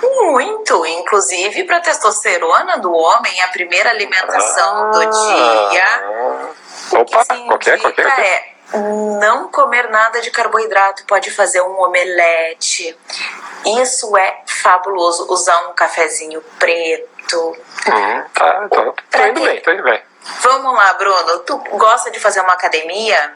[0.01, 0.85] muito.
[0.85, 6.53] Inclusive para testosterona do homem, a primeira alimentação ah, do dia
[6.91, 8.07] Opa, qualquer, qualquer.
[8.07, 8.55] É
[9.19, 12.97] não comer nada de carboidrato, pode fazer um omelete.
[13.81, 15.31] Isso é fabuloso.
[15.31, 17.55] Usar um cafezinho preto,
[17.87, 20.01] Hum, tá, tô, tô indo bem, tô indo bem.
[20.41, 21.39] Vamos lá, Bruno.
[21.39, 23.33] Tu gosta de fazer uma academia?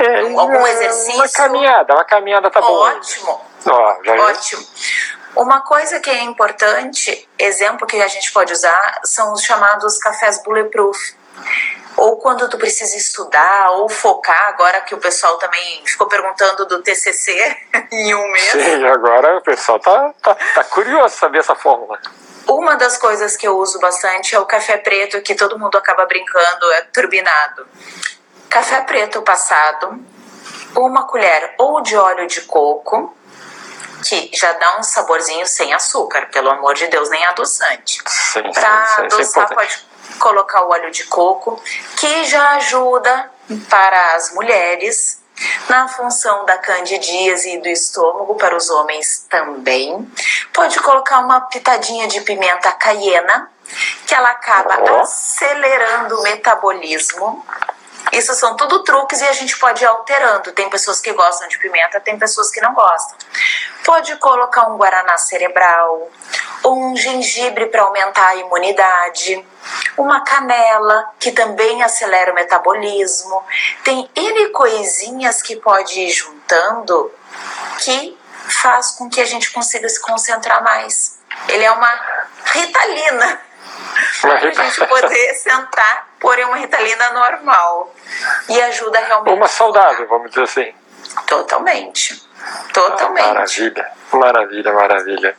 [0.00, 1.14] É, Algum exercício?
[1.14, 2.66] Uma caminhada, uma caminhada tá bom.
[2.66, 3.40] Ótimo.
[3.66, 4.66] Ó, já Ótimo.
[5.36, 10.42] Uma coisa que é importante, exemplo que a gente pode usar, são os chamados cafés
[10.42, 10.98] bulletproof.
[11.98, 16.80] Ou quando tu precisa estudar ou focar, agora que o pessoal também ficou perguntando do
[16.80, 17.56] TCC
[17.90, 18.52] em um mês.
[18.52, 21.98] Sim, agora o pessoal tá, tá, tá curioso saber essa fórmula.
[22.46, 26.06] Uma das coisas que eu uso bastante é o café preto, que todo mundo acaba
[26.06, 27.66] brincando, é turbinado.
[28.48, 30.00] Café preto passado,
[30.76, 33.12] uma colher ou de óleo de coco,
[34.04, 38.00] que já dá um saborzinho sem açúcar, pelo amor de Deus, nem adoçante.
[38.54, 39.87] Para é adoçar, pode
[40.18, 41.60] colocar o óleo de coco,
[41.96, 43.30] que já ajuda
[43.68, 45.18] para as mulheres
[45.68, 50.10] na função da candidíase e do estômago, para os homens também.
[50.52, 53.50] Pode colocar uma pitadinha de pimenta caiena,
[54.06, 57.44] que ela acaba acelerando o metabolismo.
[58.12, 60.52] Isso são tudo truques e a gente pode ir alterando.
[60.52, 63.16] Tem pessoas que gostam de pimenta, tem pessoas que não gostam.
[63.84, 66.10] Pode colocar um guaraná cerebral,
[66.62, 69.46] ou um gengibre para aumentar a imunidade,
[69.96, 73.44] uma canela que também acelera o metabolismo.
[73.84, 77.12] Tem N coisinhas que pode ir juntando
[77.80, 78.18] que
[78.48, 81.18] faz com que a gente consiga se concentrar mais.
[81.48, 82.00] Ele é uma
[82.46, 83.40] ritalina
[84.20, 87.94] para a gente poder sentar, porém uma ritalina normal.
[88.48, 89.34] E ajuda realmente.
[89.36, 90.74] Uma saudável, vamos dizer assim.
[91.26, 92.26] Totalmente.
[92.72, 93.26] Totalmente.
[93.28, 95.36] Maravilha, maravilha, maravilha.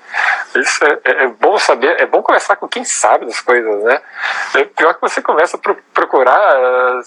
[0.55, 4.01] Isso é, é- é bom saber, é bom conversar com quem sabe das coisas, né?
[4.55, 7.01] É pior que você começa a pro- procurar, ah,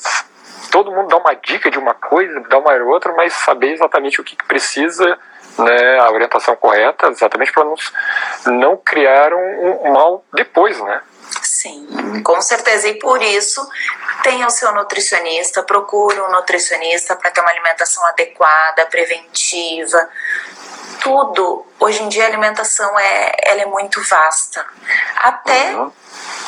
[0.71, 4.25] todo mundo dá uma dica de uma coisa, dá uma outra, mas saber exatamente o
[4.25, 5.19] que, que precisa,
[5.59, 5.99] né?
[6.01, 7.75] A orientação correta, exatamente para não,
[8.47, 11.01] não criar um, um mal depois, né?
[11.43, 12.89] Sim, com certeza.
[12.89, 13.67] E por isso,
[14.23, 20.09] tenha o seu nutricionista, procure um nutricionista para ter uma alimentação adequada, preventiva.
[21.01, 21.67] Tudo.
[21.81, 24.65] Hoje em dia a alimentação é, ela é muito vasta.
[25.17, 25.91] Até Uhum.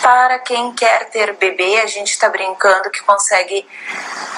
[0.03, 3.67] para quem quer ter bebê, a gente está brincando que consegue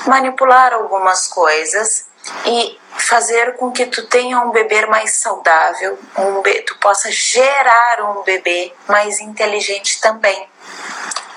[0.07, 2.07] manipular algumas coisas
[2.47, 8.03] e fazer com que tu tenha um bebê mais saudável, um be- tu possa gerar
[8.03, 10.49] um bebê mais inteligente também.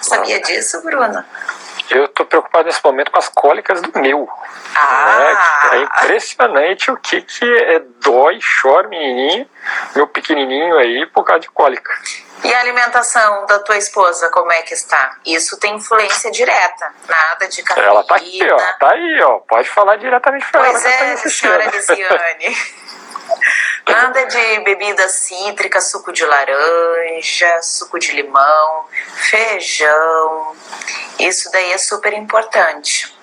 [0.02, 1.28] Sabia disso, Bruna?
[1.90, 4.30] Eu tô preocupado nesse momento com as cólicas do meu.
[4.76, 5.70] Ah!
[5.74, 9.50] É, é impressionante o que que é, dói, chora, menininho,
[9.96, 11.92] meu pequenininho aí por causa de cólica.
[12.44, 15.18] E a alimentação da tua esposa, como é que está?
[15.26, 17.90] Isso tem influência direta, nada de cafeína.
[17.90, 20.72] Ela tá aqui, ó, tá aí, ó, pode falar diretamente pra ela.
[20.72, 21.52] Pois tá é, assistindo.
[21.52, 22.58] senhora Lisiane.
[23.88, 30.56] Nada de bebida cítrica, suco de laranja, suco de limão, feijão.
[31.20, 33.16] Isso daí é super importante.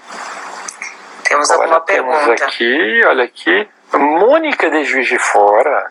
[1.24, 2.44] Temos Olha, alguma temos pergunta?
[2.46, 5.90] aqui, olha aqui, Mônica de Juiz de Fora.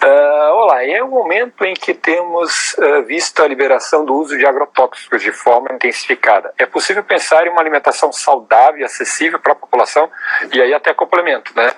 [0.00, 4.46] Ah, olá, é o momento em que temos ah, visto a liberação do uso de
[4.46, 6.52] agrotóxicos de forma intensificada.
[6.58, 10.10] É possível pensar em uma alimentação saudável e acessível para a população?
[10.52, 11.72] E aí até complemento, né?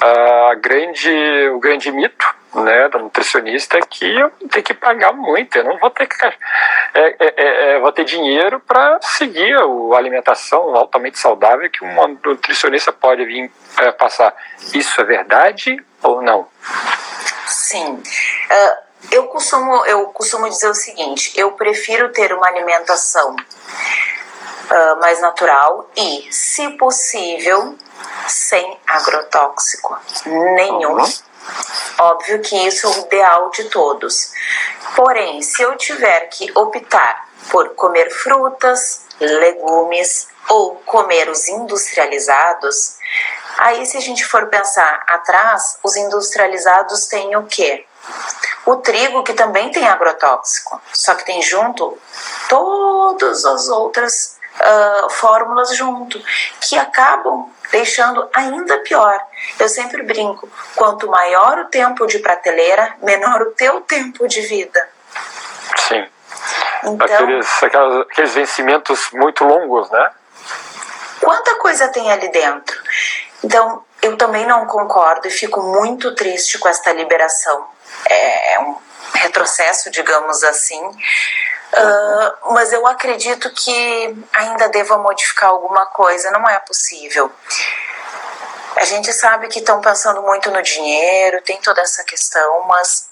[0.00, 1.10] A grande,
[1.48, 5.76] o grande mito né, da nutricionista é que eu tenho que pagar muito, eu não
[5.78, 6.08] vou ter
[6.94, 12.06] é, é, é, é, vou ter dinheiro para seguir a alimentação altamente saudável que uma
[12.06, 14.34] nutricionista pode vir é, passar.
[14.72, 16.46] Isso é verdade ou não?
[17.46, 18.02] Sim.
[18.50, 18.78] Ah,
[19.10, 23.36] eu, costumo, eu costumo dizer o seguinte: eu prefiro ter uma alimentação
[24.70, 27.76] ah, mais natural e, se possível,
[28.28, 30.98] sem agrotóxico nenhum.
[30.98, 31.12] Uhum.
[31.98, 34.32] Óbvio que isso é o ideal de todos.
[34.96, 42.96] Porém, se eu tiver que optar por comer frutas, legumes ou comer os industrializados,
[43.58, 47.86] aí se a gente for pensar atrás, os industrializados têm o quê?
[48.66, 51.98] O trigo que também tem agrotóxico, só que tem junto
[52.48, 56.20] todas as outras ah, fórmulas junto,
[56.60, 59.18] que acabam deixando ainda pior.
[59.58, 64.88] Eu sempre brinco: quanto maior o tempo de prateleira, menor o teu tempo de vida.
[65.88, 66.06] Sim.
[66.84, 70.10] Então, Aqueles, aquelas- aqueles vencimentos muito longos, né?
[71.20, 72.78] quanta coisa tem ali dentro?
[73.42, 77.66] Então, eu também não concordo e fico muito triste com esta liberação.
[78.06, 78.76] É um
[79.14, 80.80] retrocesso, digamos assim.
[81.76, 87.30] Ah, mas eu acredito que ainda deva modificar alguma coisa, não é possível.
[88.76, 93.08] A gente sabe que estão pensando muito no dinheiro, tem toda essa questão, mas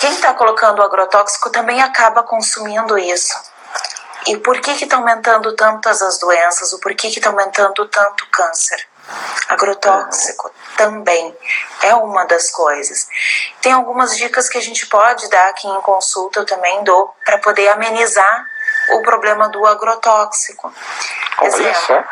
[0.00, 3.34] quem está colocando o agrotóxico também acaba consumindo isso.
[4.26, 6.72] E por que está aumentando tantas as doenças?
[6.72, 8.86] O porquê que está aumentando tanto o câncer?
[9.48, 11.36] Agrotóxico também
[11.82, 13.06] é uma das coisas.
[13.60, 17.38] Tem algumas dicas que a gente pode dar aqui em consulta, eu também dou, para
[17.38, 18.46] poder amenizar
[18.90, 20.72] o problema do agrotóxico.
[21.42, 22.04] Exemplo,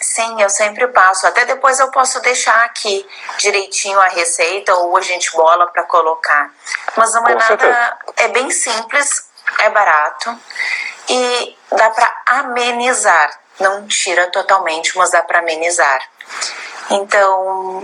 [0.00, 1.26] Sim, eu sempre passo.
[1.26, 3.06] Até depois eu posso deixar aqui
[3.38, 6.50] direitinho a receita ou a gente bola para colocar.
[6.96, 7.46] Mas não é Com nada.
[7.46, 7.98] Certeza.
[8.16, 10.34] É bem simples, é barato
[11.08, 13.30] e dá para amenizar.
[13.58, 16.00] Não tira totalmente, mas dá para amenizar.
[16.90, 17.82] Então,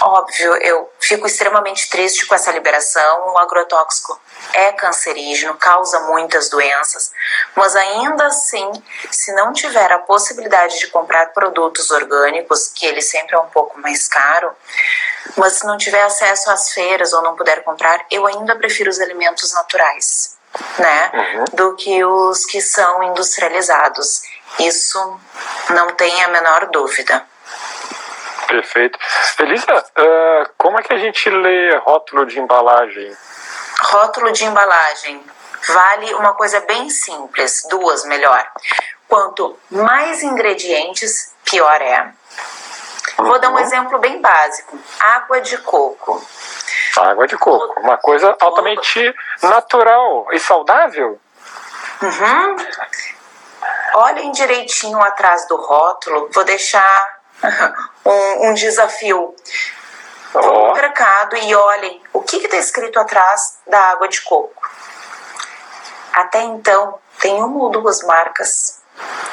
[0.00, 3.32] óbvio, eu fico extremamente triste com essa liberação.
[3.32, 4.20] O agrotóxico
[4.52, 7.10] é cancerígeno, causa muitas doenças,
[7.56, 8.70] mas ainda assim,
[9.10, 13.80] se não tiver a possibilidade de comprar produtos orgânicos, que ele sempre é um pouco
[13.80, 14.52] mais caro,
[15.36, 19.00] mas se não tiver acesso às feiras ou não puder comprar, eu ainda prefiro os
[19.00, 20.36] alimentos naturais,
[20.78, 21.44] né, uhum.
[21.52, 24.22] do que os que são industrializados.
[24.58, 25.20] Isso
[25.70, 27.24] não tem a menor dúvida.
[28.46, 28.98] Perfeito.
[29.38, 33.16] Elisa, uh, como é que a gente lê rótulo de embalagem?
[33.82, 35.24] Rótulo de embalagem
[35.68, 38.46] vale uma coisa bem simples, duas melhor.
[39.08, 42.12] Quanto mais ingredientes, pior é.
[43.16, 43.58] Vou dar um uhum.
[43.58, 46.24] exemplo bem básico: água de coco.
[46.96, 51.20] Água de coco, uma coisa altamente natural e saudável.
[52.02, 52.56] Uhum.
[53.94, 57.18] Olhem direitinho atrás do rótulo, vou deixar
[58.04, 59.34] um, um desafio.
[60.32, 64.68] Vão no mercado e olhem o que está escrito atrás da água de coco.
[66.12, 68.80] Até então, tem uma ou duas marcas.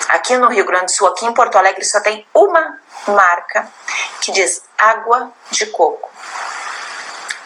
[0.09, 3.67] Aqui no Rio Grande do Sul, aqui em Porto Alegre, só tem uma marca
[4.21, 6.09] que diz água de coco.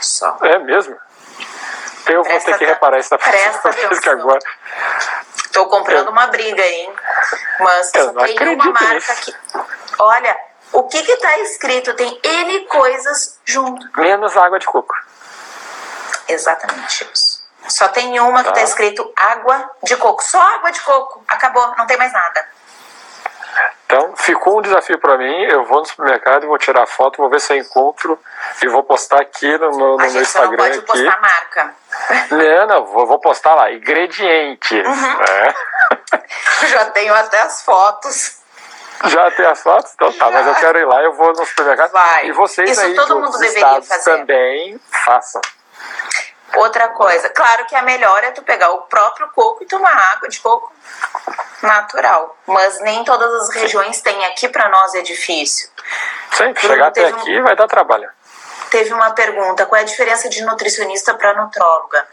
[0.01, 0.37] Só.
[0.41, 0.97] É mesmo?
[2.07, 3.15] Eu presta vou ter que reparar Presta
[3.69, 3.99] atenção.
[4.01, 4.39] que agora.
[5.55, 6.93] Estou comprando uma briga, hein?
[7.61, 9.21] Mas eu tem uma marca nisso.
[9.23, 9.33] que.
[9.99, 10.37] Olha,
[10.73, 11.93] o que está escrito?
[11.93, 13.87] Tem N coisas junto.
[13.97, 14.93] Menos água de coco.
[16.27, 17.41] Exatamente isso.
[17.69, 18.51] Só tem uma tá.
[18.51, 20.21] que está escrito água de coco.
[20.21, 21.23] Só água de coco.
[21.25, 22.45] Acabou, não tem mais nada.
[23.85, 25.43] Então, ficou um desafio para mim.
[25.43, 28.19] Eu vou no supermercado e vou tirar foto, vou ver se eu encontro
[28.61, 30.49] e vou postar aqui no, no, no meu Instagram.
[30.51, 30.87] Não pode aqui.
[30.87, 31.75] postar marca.
[32.31, 33.71] Não, não, vou, vou postar lá.
[33.71, 34.85] Ingredientes.
[34.85, 35.17] Uhum.
[35.19, 35.53] Né?
[36.67, 38.43] Já tenho até as fotos.
[39.03, 39.91] Já tem as fotos?
[39.93, 41.91] Então tá, mas eu quero ir lá, eu vou no supermercado.
[41.91, 42.27] Vai.
[42.27, 44.03] E vocês Isso aí todo mundo deveria fazer.
[44.03, 45.41] também façam.
[46.55, 50.29] Outra coisa, claro que a melhor é tu pegar o próprio coco e tomar água
[50.29, 50.71] de coco
[51.61, 52.37] natural.
[52.47, 54.25] Mas nem todas as regiões têm.
[54.25, 55.69] Aqui para nós é difícil.
[56.33, 57.43] Sim, chegar até aqui um...
[57.43, 58.09] vai dar trabalho.
[58.69, 62.07] Teve uma pergunta: qual é a diferença de nutricionista para nutróloga?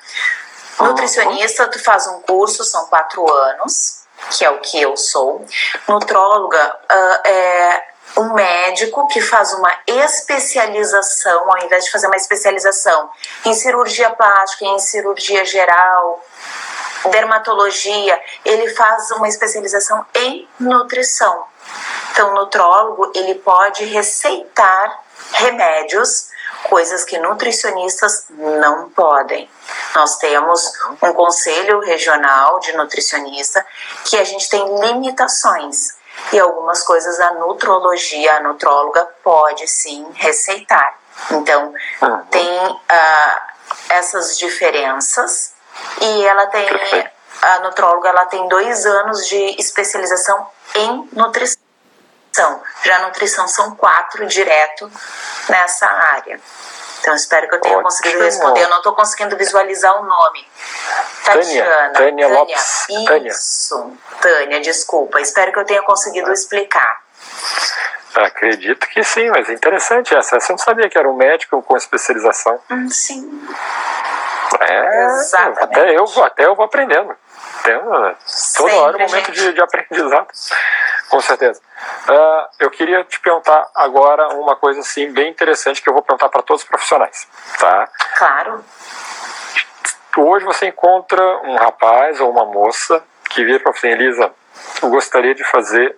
[0.81, 5.47] Nutricionista, tu faz um curso, são quatro anos, que é o que eu sou.
[5.87, 13.11] Nutróloga uh, é um médico que faz uma especialização, ao invés de fazer uma especialização
[13.45, 16.23] em cirurgia plástica, em cirurgia geral,
[17.11, 21.45] dermatologia, ele faz uma especialização em nutrição.
[22.11, 25.03] Então, o nutrólogo ele pode receitar
[25.33, 26.29] remédios,
[26.65, 29.51] coisas que nutricionistas não podem.
[29.95, 33.65] Nós temos um conselho regional de nutricionista
[34.05, 36.02] que a gente tem limitações
[36.33, 40.99] e algumas coisas a nutrologia, a nutróloga pode sim receitar.
[41.31, 42.25] Então, uhum.
[42.31, 43.41] tem uh,
[43.89, 45.53] essas diferenças
[46.01, 46.67] e ela tem,
[47.43, 51.61] a nutróloga ela tem dois anos de especialização em nutrição.
[52.83, 54.91] Já a nutrição são quatro direto
[55.49, 56.41] nessa área.
[57.03, 57.91] Então, espero que eu tenha Ótimo.
[57.91, 58.63] conseguido responder.
[58.63, 60.49] Eu não estou conseguindo visualizar o nome.
[61.25, 61.91] Tatiana.
[61.91, 62.87] Tânia, Tânia Lopes.
[63.27, 63.93] Isso.
[64.21, 65.21] Tânia, desculpa.
[65.21, 67.03] Espero que eu tenha conseguido explicar.
[68.15, 70.39] Acredito que sim, mas é interessante essa.
[70.39, 72.61] Você não sabia que era um médico com especialização?
[72.71, 73.49] Hum, sim.
[74.61, 75.63] É, Exatamente.
[75.65, 77.17] Até eu, até eu vou aprendendo.
[77.63, 80.29] Tem, toda Sempre, hora é um momento de, de aprendizado.
[81.09, 81.61] Com certeza.
[82.09, 86.31] Uh, eu queria te perguntar agora uma coisa assim bem interessante que eu vou perguntar
[86.31, 87.87] para todos os profissionais, tá?
[88.17, 88.65] Claro.
[90.17, 94.33] Hoje você encontra um rapaz ou uma moça que vira para você, Elisa,
[94.83, 95.97] eu gostaria de fazer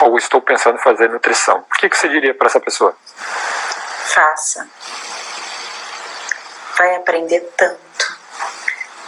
[0.00, 1.64] ou estou pensando em fazer nutrição.
[1.70, 2.96] O que, que você diria para essa pessoa?
[3.06, 4.68] Faça.
[6.76, 7.87] Vai aprender tanto.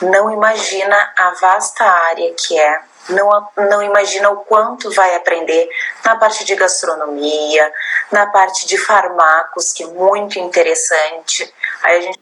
[0.03, 5.69] Não imagina a vasta área que é não, não imagina o quanto vai aprender
[6.05, 7.73] na parte de gastronomia,
[8.13, 11.53] na parte de farmacos, que é muito interessante.
[11.83, 12.21] Aí a gente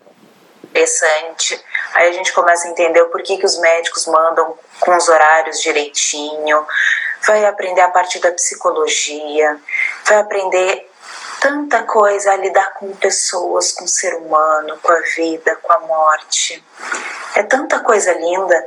[0.68, 1.60] interessante.
[1.94, 5.60] Aí a gente começa a entender o porquê que os médicos mandam com os horários
[5.60, 6.66] direitinho,
[7.26, 9.58] vai aprender a partir da psicologia,
[10.04, 10.87] vai aprender
[11.40, 15.78] tanta coisa a lidar com pessoas, com o ser humano, com a vida, com a
[15.80, 16.64] morte.
[17.34, 18.66] É tanta coisa linda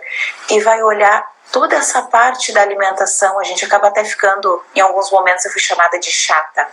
[0.49, 3.39] e vai olhar toda essa parte da alimentação.
[3.39, 6.67] A gente acaba até ficando, em alguns momentos eu fui chamada de chata,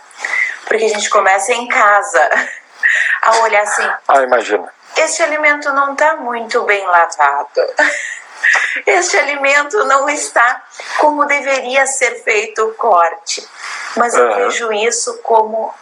[0.67, 2.29] porque a gente começa em casa
[3.21, 3.89] a olhar assim.
[4.07, 4.71] Ah, imagina.
[4.95, 7.61] Este alimento não está muito bem lavado.
[8.85, 10.63] Este alimento não está
[10.97, 13.47] como deveria ser feito o corte.
[13.95, 14.35] Mas eu uhum.
[14.35, 15.73] vejo isso como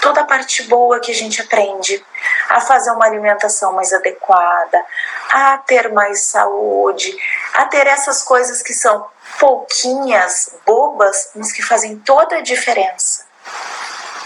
[0.00, 2.04] toda a parte boa que a gente aprende
[2.48, 4.82] a fazer uma alimentação mais adequada,
[5.30, 7.16] a ter mais saúde,
[7.54, 9.06] a ter essas coisas que são
[9.38, 13.26] pouquinhas, bobas, mas que fazem toda a diferença.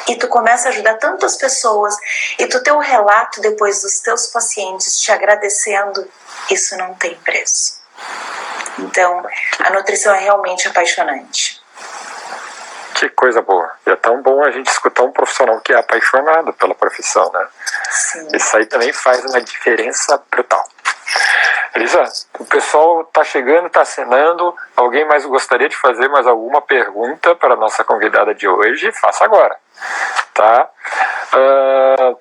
[0.09, 1.97] E tu começa a ajudar tantas pessoas
[2.39, 6.09] e tu ter o um relato depois dos teus pacientes te agradecendo,
[6.51, 7.81] isso não tem preço.
[8.79, 9.25] Então,
[9.61, 11.62] a nutrição é realmente apaixonante.
[13.03, 13.69] Que coisa boa.
[13.85, 17.49] E é tão bom a gente escutar um profissional que é apaixonado pela profissão, né?
[17.91, 18.29] Sim.
[18.33, 20.65] Isso aí também faz uma diferença brutal.
[21.75, 22.05] Elisa,
[22.39, 24.55] o pessoal está chegando, está acenando.
[24.77, 28.93] Alguém mais gostaria de fazer mais alguma pergunta para a nossa convidada de hoje?
[28.93, 29.57] Faça agora,
[30.33, 30.71] tá?
[31.35, 32.17] Uh,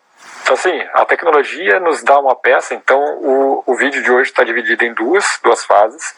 [0.51, 4.83] assim, a tecnologia nos dá uma peça, então o, o vídeo de hoje está dividido
[4.83, 6.15] em duas, duas fases.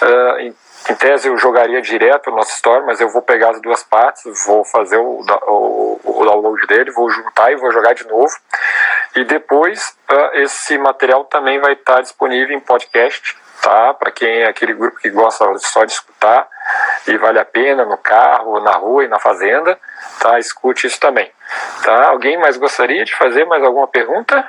[0.00, 0.54] Uh,
[0.90, 4.24] em tese, eu jogaria direto no nosso store, mas eu vou pegar as duas partes,
[4.46, 8.34] vou fazer o, o, o download dele, vou juntar e vou jogar de novo.
[9.14, 13.92] E depois, uh, esse material também vai estar disponível em podcast, tá?
[13.94, 16.48] Para quem é aquele grupo que gosta só de escutar
[17.06, 19.78] e vale a pena no carro, na rua e na fazenda,
[20.20, 20.38] tá?
[20.38, 21.30] Escute isso também,
[21.82, 22.08] tá?
[22.08, 24.48] Alguém mais gostaria de fazer mais alguma pergunta?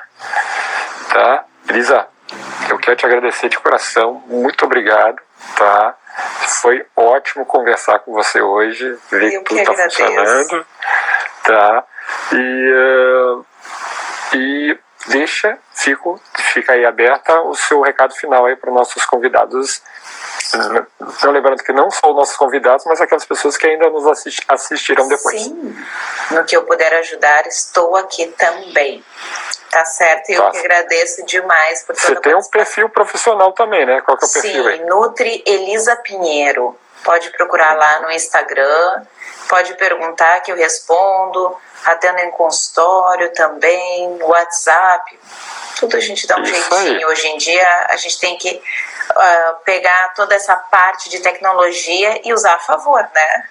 [1.11, 1.43] Tá?
[1.67, 2.07] Elisa,
[2.69, 5.19] eu quero te agradecer de coração, muito obrigado,
[5.55, 5.95] tá?
[6.61, 10.65] Foi ótimo conversar com você hoje, ver que tudo está funcionando.
[11.43, 11.83] Tá?
[12.33, 13.45] E, uh,
[14.33, 16.19] e deixa, fico,
[16.53, 19.81] fica aí aberta o seu recado final aí para os nossos convidados.
[20.99, 24.43] Então, lembrando que não só os nossos convidados, mas aquelas pessoas que ainda nos assist,
[24.47, 25.43] assistirão depois.
[25.43, 25.85] Sim,
[26.31, 29.03] no que eu puder ajudar, estou aqui também.
[29.69, 30.51] Tá certo, e eu tá.
[30.51, 34.01] que agradeço demais por Você tem um perfil profissional também, né?
[34.01, 34.85] Qual que é o perfil Sim, aí?
[34.85, 36.77] Nutri Elisa Pinheiro.
[37.03, 39.03] Pode procurar lá no Instagram,
[39.47, 41.55] pode perguntar que eu respondo,
[41.85, 45.19] atendo em consultório também, WhatsApp.
[45.79, 46.97] Tudo a gente dá um Isso jeitinho.
[46.97, 47.05] Aí.
[47.05, 48.61] Hoje em dia a gente tem que
[49.11, 53.49] uh, pegar toda essa parte de tecnologia e usar a favor, né?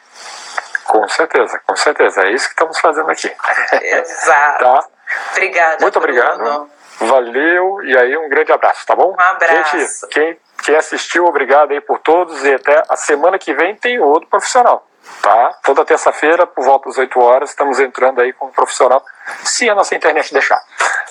[0.85, 2.23] Com certeza, com certeza.
[2.23, 3.35] É isso que estamos fazendo aqui.
[3.83, 4.65] Exato.
[4.65, 4.98] tá?
[5.33, 5.79] Obrigada.
[5.81, 6.39] Muito obrigado.
[6.39, 6.71] Bruno.
[7.01, 9.15] Valeu e aí um grande abraço, tá bom?
[9.17, 9.77] Um abraço.
[9.79, 14.01] Gente, quem, quem assistiu, obrigado aí por todos e até a semana que vem tem
[14.01, 14.85] outro profissional,
[15.23, 15.55] tá?
[15.63, 19.01] Toda terça-feira, por volta das 8 horas, estamos entrando aí com um profissional,
[19.45, 20.61] se a nossa internet deixar,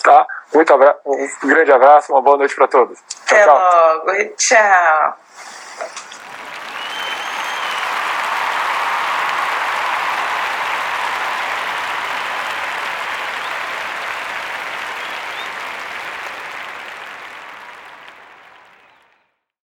[0.03, 0.25] tá?
[0.53, 2.99] Muito abraço, um grande abraço, uma boa noite para todos.
[3.25, 3.55] Tchau, Até tchau.
[3.55, 4.35] logo.
[4.35, 5.26] Tchau.